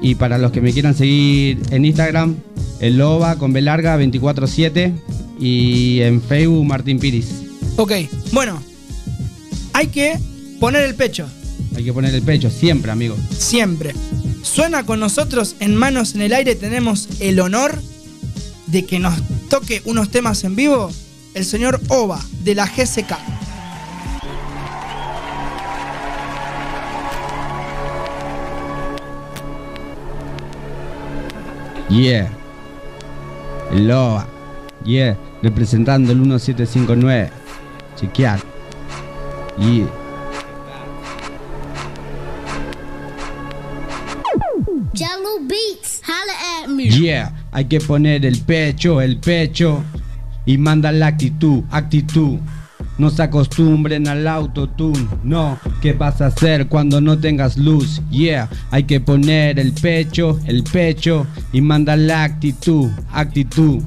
[0.00, 2.36] Y para los que me quieran seguir en Instagram,
[2.80, 4.94] el loba con B larga 247
[5.40, 7.26] y en Facebook Martín Piris.
[7.76, 7.92] Ok,
[8.32, 8.62] bueno,
[9.72, 10.18] hay que
[10.60, 11.28] poner el pecho,
[11.76, 13.16] Hay que poner el pecho siempre, amigo.
[13.36, 13.92] siempre.
[14.42, 17.80] Suena con nosotros en Manos en el Aire, tenemos el honor
[18.66, 19.14] de que nos
[19.48, 20.90] toque unos temas en vivo
[21.34, 23.37] el señor Ova de la GSK.
[31.88, 32.30] Yeah.
[33.72, 34.26] El loba.
[34.84, 35.16] Yeah.
[35.42, 37.30] Representando el 1759.
[37.96, 38.40] Chequear.
[39.58, 39.88] Yeah.
[44.98, 46.88] Jello Beats, holla at me.
[46.88, 49.84] Yeah, hay que poner el pecho, el pecho
[50.44, 52.38] y manda la actitud, actitud.
[52.96, 55.58] No se acostumbren al autotune, no.
[55.80, 58.02] ¿Qué vas a hacer cuando no tengas luz?
[58.10, 63.80] Yeah, hay que poner el pecho, el pecho y manda la actitud, actitud.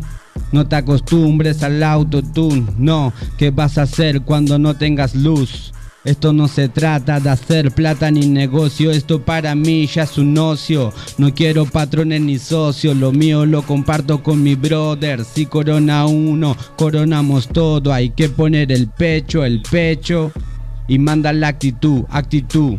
[0.54, 3.12] No te acostumbres al autotune, no.
[3.38, 5.74] ¿Qué vas a hacer cuando no tengas luz?
[6.06, 10.36] Esto no se trata de hacer plata ni negocio, esto para mí ya es un
[10.38, 10.94] ocio.
[11.18, 15.26] No quiero patrones ni socios, lo mío lo comparto con mi brother.
[15.26, 17.94] Si corona uno, coronamos todo.
[17.94, 20.32] Hay que poner el pecho, el pecho
[20.92, 22.78] y manda la actitud, actitud.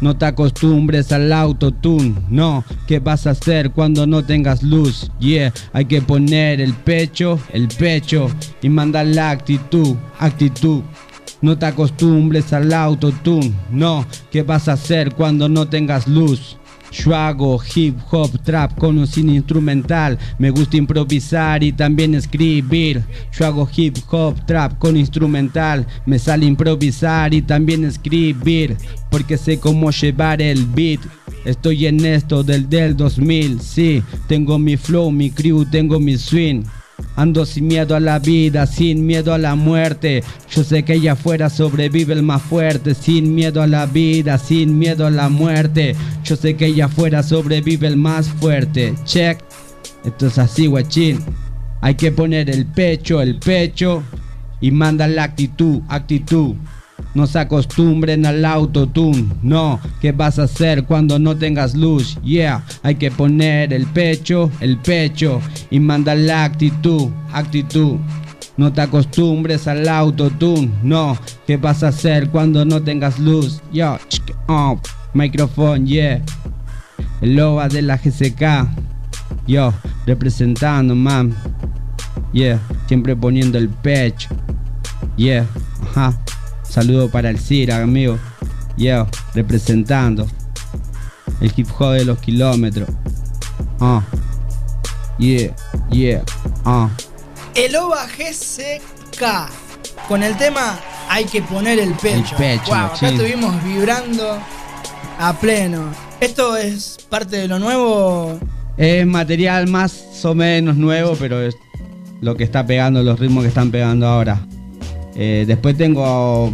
[0.00, 2.64] No te acostumbres al autotune, no.
[2.88, 5.08] ¿Qué vas a hacer cuando no tengas luz?
[5.20, 8.28] Yeah, hay que poner el pecho, el pecho
[8.60, 10.82] y mandar la actitud, actitud.
[11.42, 14.04] No te acostumbres al autotune, no.
[14.32, 16.56] ¿Qué vas a hacer cuando no tengas luz?
[16.94, 20.16] Yo hago hip hop trap con un sin instrumental.
[20.38, 23.02] Me gusta improvisar y también escribir.
[23.36, 25.86] Yo hago hip hop trap con instrumental.
[26.06, 28.76] Me sale improvisar y también escribir.
[29.10, 31.00] Porque sé cómo llevar el beat.
[31.44, 34.02] Estoy en esto del del 2000, sí.
[34.28, 36.62] Tengo mi flow, mi crew, tengo mi swing.
[37.16, 40.24] Ando sin miedo a la vida, sin miedo a la muerte.
[40.50, 44.78] Yo sé que allá afuera sobrevive el más fuerte, sin miedo a la vida, sin
[44.78, 45.94] miedo a la muerte.
[46.24, 48.94] Yo sé que allá afuera sobrevive el más fuerte.
[49.04, 49.38] Check.
[50.04, 51.20] Esto es así, guachín.
[51.80, 54.02] Hay que poner el pecho, el pecho
[54.60, 56.54] y manda la actitud, actitud.
[57.14, 59.78] No se acostumbren al autotune, no.
[60.00, 62.18] ¿Qué vas a hacer cuando no tengas luz?
[62.24, 65.40] Yeah, hay que poner el pecho, el pecho
[65.70, 67.98] y manda la actitud, actitud.
[68.56, 71.16] No te acostumbres al autotune, no.
[71.46, 73.60] ¿Qué vas a hacer cuando no tengas luz?
[73.72, 73.96] Yo,
[74.48, 74.80] oh,
[75.12, 76.20] microphone, yeah.
[77.20, 78.68] El loba de la GCK,
[79.46, 79.72] yo,
[80.04, 81.34] representando, man.
[82.32, 84.28] Yeah, siempre poniendo el pecho.
[85.16, 85.46] Yeah,
[85.80, 86.18] ajá.
[86.74, 88.18] Saludo para el Cira, amigo.
[88.76, 90.26] Yo, representando.
[91.40, 92.88] El hip hop de los kilómetros.
[93.78, 94.02] Ah.
[95.16, 95.54] Yeah,
[95.92, 96.24] yeah,
[96.64, 96.90] ah.
[97.54, 99.22] El OVA GCK.
[100.08, 100.76] Con el tema
[101.08, 102.34] hay que poner el pecho.
[102.40, 104.36] El pecho, Wow, acá estuvimos vibrando
[105.20, 105.92] a pleno.
[106.18, 108.36] Esto es parte de lo nuevo.
[108.76, 111.54] Es material más o menos nuevo, pero es
[112.20, 114.44] lo que está pegando, los ritmos que están pegando ahora.
[115.16, 116.52] Eh, después tengo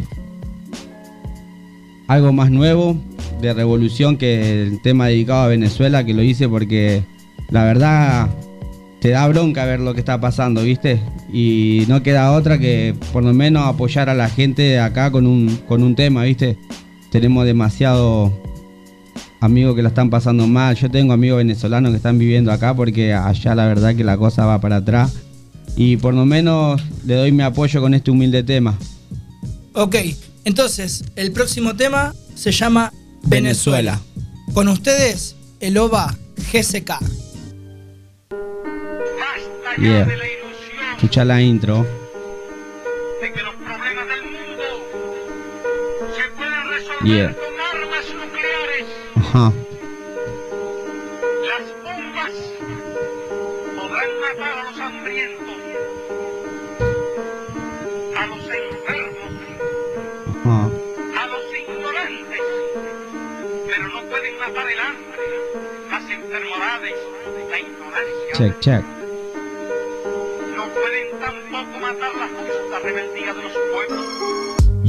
[2.08, 2.96] algo más nuevo
[3.40, 7.02] de revolución que el tema dedicado a Venezuela, que lo hice porque
[7.50, 8.28] la verdad
[9.00, 11.00] te da bronca ver lo que está pasando, ¿viste?
[11.32, 15.56] Y no queda otra que por lo menos apoyar a la gente acá con un,
[15.66, 16.58] con un tema, ¿viste?
[17.10, 18.32] Tenemos demasiado
[19.40, 20.76] amigos que la están pasando mal.
[20.76, 24.44] Yo tengo amigos venezolanos que están viviendo acá porque allá la verdad que la cosa
[24.44, 25.29] va para atrás.
[25.76, 28.76] Y por lo menos le doy mi apoyo con este humilde tema.
[29.72, 29.96] Ok,
[30.44, 32.92] entonces el próximo tema se llama
[33.22, 34.00] Venezuela.
[34.52, 36.16] Con ustedes, el OVA
[36.52, 36.98] GCK.
[39.78, 40.08] Yeah.
[40.96, 41.86] Escucha la intro.
[47.04, 47.34] Yeah.
[49.16, 49.52] Ajá.
[68.40, 68.84] Check, check.
[70.56, 73.59] No pueden tampoco matar la justa rebeldía de los.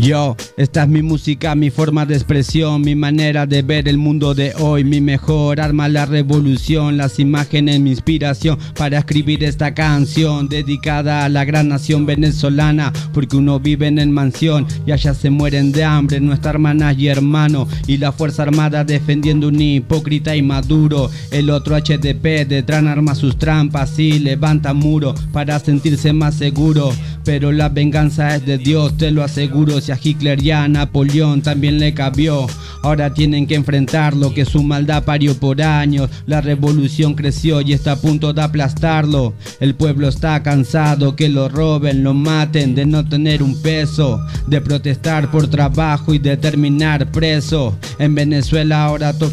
[0.01, 4.33] Yo, esta es mi música, mi forma de expresión, mi manera de ver el mundo
[4.33, 10.49] de hoy, mi mejor arma, la revolución, las imágenes, mi inspiración para escribir esta canción
[10.49, 15.71] dedicada a la gran nación venezolana, porque uno vive en mansión y allá se mueren
[15.71, 21.11] de hambre nuestras hermanas y hermanos, y la Fuerza Armada defendiendo un hipócrita y maduro,
[21.29, 26.91] el otro HDP detrás arma sus trampas y levanta muro para sentirse más seguro,
[27.23, 31.93] pero la venganza es de Dios, te lo aseguro, Hitler y a Napoleón también le
[31.93, 32.47] cabió.
[32.83, 36.09] Ahora tienen que enfrentar lo que su maldad parió por años.
[36.25, 39.33] La revolución creció y está a punto de aplastarlo.
[39.59, 44.61] El pueblo está cansado que lo roben, lo maten, de no tener un peso, de
[44.61, 47.77] protestar por trabajo y de terminar preso.
[47.99, 49.31] En Venezuela ahora to-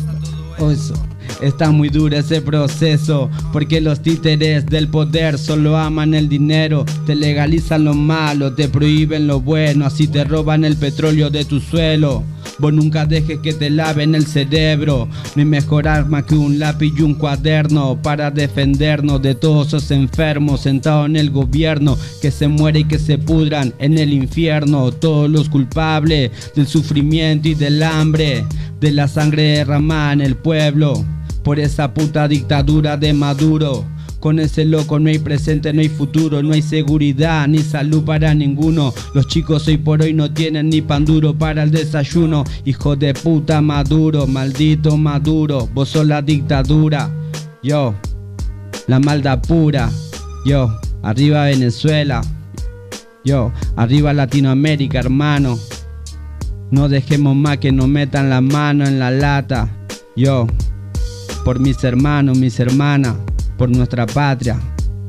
[0.58, 0.94] oh, eso.
[1.40, 7.14] Está muy duro ese proceso, porque los títeres del poder solo aman el dinero, te
[7.14, 12.24] legalizan lo malo, te prohíben lo bueno, así te roban el petróleo de tu suelo.
[12.58, 16.92] Vos nunca dejes que te laven el cerebro, no hay mejor arma que un lápiz
[16.96, 22.48] y un cuaderno para defendernos de todos esos enfermos sentados en el gobierno que se
[22.48, 27.80] muere y que se pudran en el infierno, todos los culpables del sufrimiento y del
[27.82, 28.44] hambre,
[28.80, 31.04] de la sangre derramada en el pueblo
[31.48, 33.86] por esa puta dictadura de Maduro.
[34.20, 38.34] Con ese loco no hay presente, no hay futuro, no hay seguridad ni salud para
[38.34, 38.92] ninguno.
[39.14, 42.44] Los chicos hoy por hoy no tienen ni pan duro para el desayuno.
[42.66, 47.10] Hijo de puta Maduro, maldito Maduro, vos sos la dictadura.
[47.62, 47.94] Yo,
[48.86, 49.88] la maldad pura.
[50.44, 52.20] Yo, arriba Venezuela.
[53.24, 55.58] Yo, arriba Latinoamérica, hermano.
[56.70, 59.70] No dejemos más que nos metan la mano en la lata.
[60.14, 60.46] Yo,
[61.44, 63.14] por mis hermanos, mis hermanas,
[63.56, 64.58] por nuestra patria.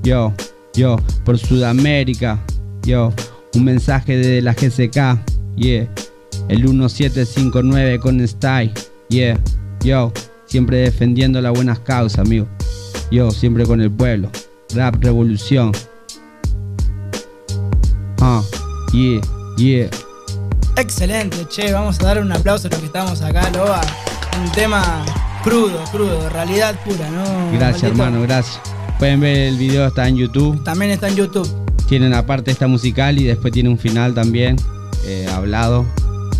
[0.03, 0.33] Yo,
[0.73, 2.39] yo, por Sudamérica.
[2.83, 3.13] Yo,
[3.53, 5.19] un mensaje de la GCK.
[5.55, 5.89] Yeah,
[6.47, 8.73] el 1759 con Style.
[9.09, 9.39] Yeah,
[9.83, 10.11] yo,
[10.45, 12.47] siempre defendiendo las buenas causas, amigo.
[13.11, 14.29] Yo, siempre con el pueblo.
[14.73, 15.71] Rap revolución.
[18.21, 18.41] Ah,
[18.93, 19.21] yeah,
[19.57, 19.89] yeah.
[20.77, 21.73] Excelente, che.
[21.73, 23.81] Vamos a dar un aplauso a los que estamos acá, Loba.
[24.41, 25.03] Un tema
[25.43, 27.23] crudo, crudo, realidad pura, ¿no?
[27.51, 27.87] Gracias, Maldito?
[27.87, 28.59] hermano, gracias.
[28.97, 30.63] Pueden ver el video, está en YouTube.
[30.63, 31.49] También está en YouTube.
[31.87, 34.57] Tienen aparte esta musical y después tiene un final también,
[35.05, 35.85] eh, hablado.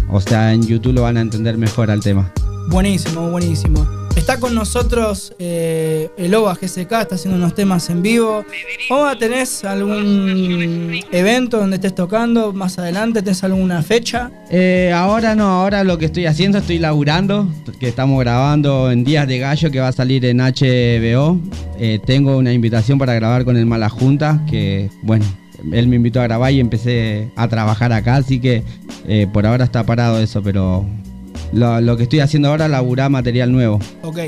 [0.10, 2.32] O sea, en YouTube lo van a entender mejor al tema.
[2.68, 3.99] Buenísimo, buenísimo.
[4.20, 8.44] Está con nosotros eh, el OVA GSK, está haciendo unos temas en vivo.
[8.90, 13.22] OVA, ¿tenés algún evento donde estés tocando más adelante?
[13.22, 14.30] ¿Tenés alguna fecha?
[14.52, 17.48] Eh, ahora no, ahora lo que estoy haciendo, estoy laburando,
[17.80, 21.40] que estamos grabando en Días de Gallo, que va a salir en HBO.
[21.80, 25.26] Eh, tengo una invitación para grabar con el Mala Junta, que bueno,
[25.72, 28.64] él me invitó a grabar y empecé a trabajar acá, así que
[29.08, 30.86] eh, por ahora está parado eso, pero
[31.54, 33.80] lo, lo que estoy haciendo ahora es laburar material nuevo.
[34.04, 34.20] Ok,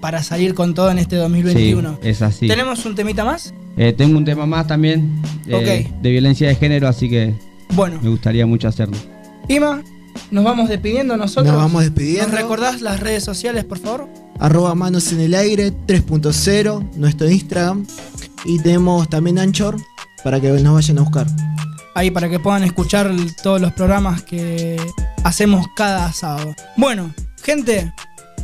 [0.00, 1.98] para salir con todo en este 2021.
[2.02, 2.48] Sí, es así.
[2.48, 3.52] ¿Tenemos un temita más?
[3.76, 7.34] Eh, tengo un tema más también eh, de violencia de género, así que
[7.74, 7.98] Bueno.
[8.02, 8.96] me gustaría mucho hacerlo.
[9.48, 9.82] Ima,
[10.30, 11.46] nos vamos despidiendo nosotros.
[11.46, 12.28] Nos vamos despidiendo.
[12.28, 14.08] ¿Nos recordás las redes sociales, por favor?
[14.40, 17.86] Arroba manos en el aire 3.0, nuestro Instagram.
[18.44, 19.76] Y tenemos también Anchor
[20.22, 21.26] para que nos vayan a buscar.
[21.94, 23.10] Ahí para que puedan escuchar
[23.42, 24.76] todos los programas que
[25.24, 26.54] hacemos cada sábado.
[26.76, 27.12] Bueno,
[27.42, 27.92] gente,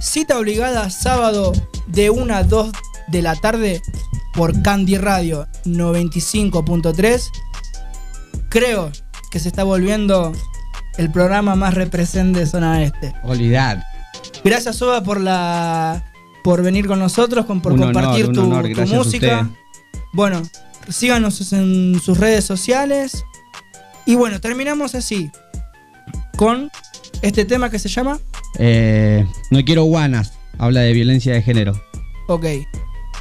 [0.01, 1.53] cita obligada sábado
[1.87, 2.73] de 1 a 2
[3.09, 3.83] de la tarde
[4.35, 7.23] por Candy Radio 95.3.
[8.49, 8.91] Creo
[9.31, 10.33] que se está volviendo
[10.97, 13.15] el programa más represente de Zona Este.
[13.25, 13.83] Olvidad.
[14.45, 16.05] Gracias, Soba, por la
[16.45, 19.49] por venir con nosotros, con, por Un compartir tu, honor, música.
[20.13, 20.43] Bueno,
[20.89, 23.25] síganos en sus redes sociales.
[24.05, 25.31] Y bueno, terminamos así.
[26.37, 26.71] Con
[27.23, 28.19] este tema que se llama.
[28.59, 31.81] Eh, no quiero guanas, habla de violencia de género.
[32.29, 32.47] Ok.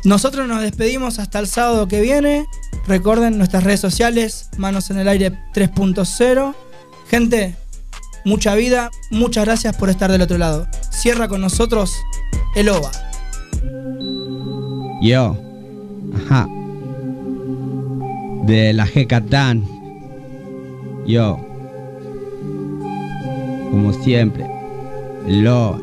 [0.03, 2.45] Nosotros nos despedimos hasta el sábado que viene.
[2.87, 6.53] Recuerden nuestras redes sociales, Manos en el Aire 3.0.
[7.09, 7.55] Gente,
[8.25, 10.67] mucha vida, muchas gracias por estar del otro lado.
[10.91, 11.93] Cierra con nosotros
[12.55, 12.91] el OVA.
[15.01, 15.37] Yo.
[16.25, 16.47] Ajá.
[18.45, 19.63] De la G-Catán.
[21.05, 21.52] Yo.
[23.73, 24.45] Como siempre.
[25.27, 25.81] Lo.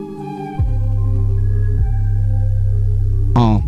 [3.34, 3.60] Oh.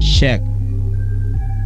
[0.00, 0.42] Check.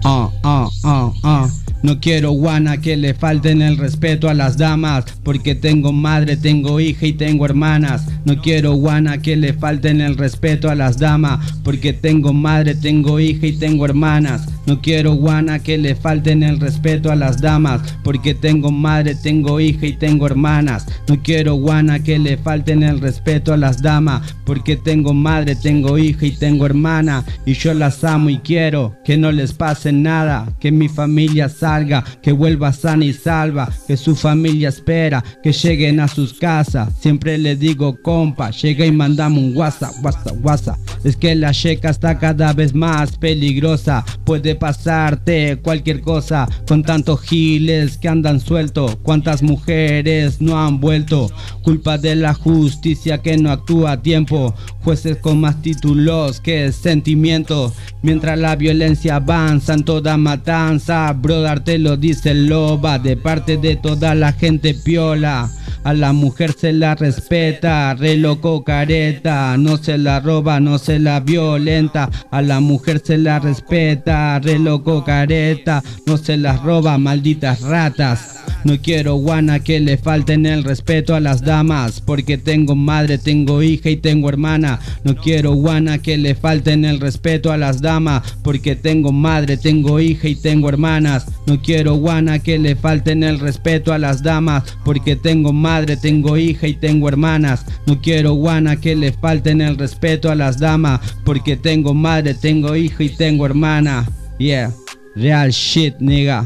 [0.04, 1.48] Ah, ah, ah, ah.
[1.82, 6.80] No quiero guana que le falten el respeto a las damas, porque tengo madre, tengo
[6.80, 8.06] hija y tengo hermanas.
[8.26, 13.18] No quiero guana que le falten el respeto a las damas, porque tengo madre, tengo
[13.18, 14.46] hija y tengo hermanas.
[14.66, 19.60] No quiero guana que le falten el respeto a las damas, porque tengo madre, tengo
[19.60, 20.86] hija y tengo hermanas.
[21.08, 25.98] No quiero guana que le falten el respeto a las damas, porque tengo madre, tengo
[25.98, 27.24] hija y tengo hermana.
[27.46, 32.04] Y yo las amo y quiero que no les pase nada, que mi familia salga,
[32.22, 36.92] que vuelva sana y salva, que su familia espera, que lleguen a sus casas.
[37.00, 40.78] Siempre le digo, compa, llega y mandame un WhatsApp, WhatsApp, WhatsApp.
[41.04, 44.04] Es que la checa está cada vez más peligrosa.
[44.24, 48.96] Puede pasarte cualquier cosa con tantos giles que andan sueltos.
[49.02, 51.28] Cuántas mujeres no han vuelto.
[51.62, 54.54] Culpa de la justicia que no actúa a tiempo.
[54.84, 57.72] Jueces con más títulos que sentimientos.
[58.02, 61.12] Mientras la violencia avanza en toda matanza.
[61.12, 63.00] Brother te lo dice loba.
[63.00, 65.50] De parte de toda la gente piola.
[65.82, 70.98] A la mujer se la respeta, re loco careta, no se la roba, no se
[70.98, 72.10] la violenta.
[72.30, 78.39] A la mujer se la respeta, re loco careta, no se la roba, malditas ratas.
[78.64, 83.62] No quiero guana que le falten el respeto a las damas, porque tengo madre, tengo
[83.62, 84.80] hija y tengo hermana.
[85.04, 90.00] No quiero guana que le falten el respeto a las damas, porque tengo madre, tengo
[90.00, 91.26] hija y tengo hermanas.
[91.46, 96.36] No quiero guana que le falten el respeto a las damas, porque tengo madre, tengo
[96.36, 97.64] hija y tengo hermanas.
[97.86, 102.76] No quiero guana que le falten el respeto a las damas, porque tengo madre, tengo
[102.76, 104.06] hija y tengo hermana.
[104.38, 104.72] Yeah,
[105.14, 106.44] real shit, nigga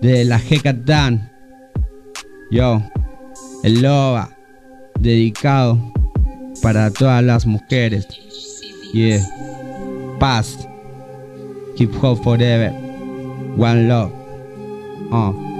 [0.00, 1.30] de la Hecatan.
[2.50, 2.82] Yo,
[3.62, 4.30] el Loba,
[4.98, 5.78] dedicado
[6.62, 8.06] para todas las mujeres.
[8.92, 9.22] Yeah,
[10.18, 10.66] paz,
[11.76, 12.72] hip hop forever,
[13.56, 14.12] one love.
[15.10, 15.57] Uh.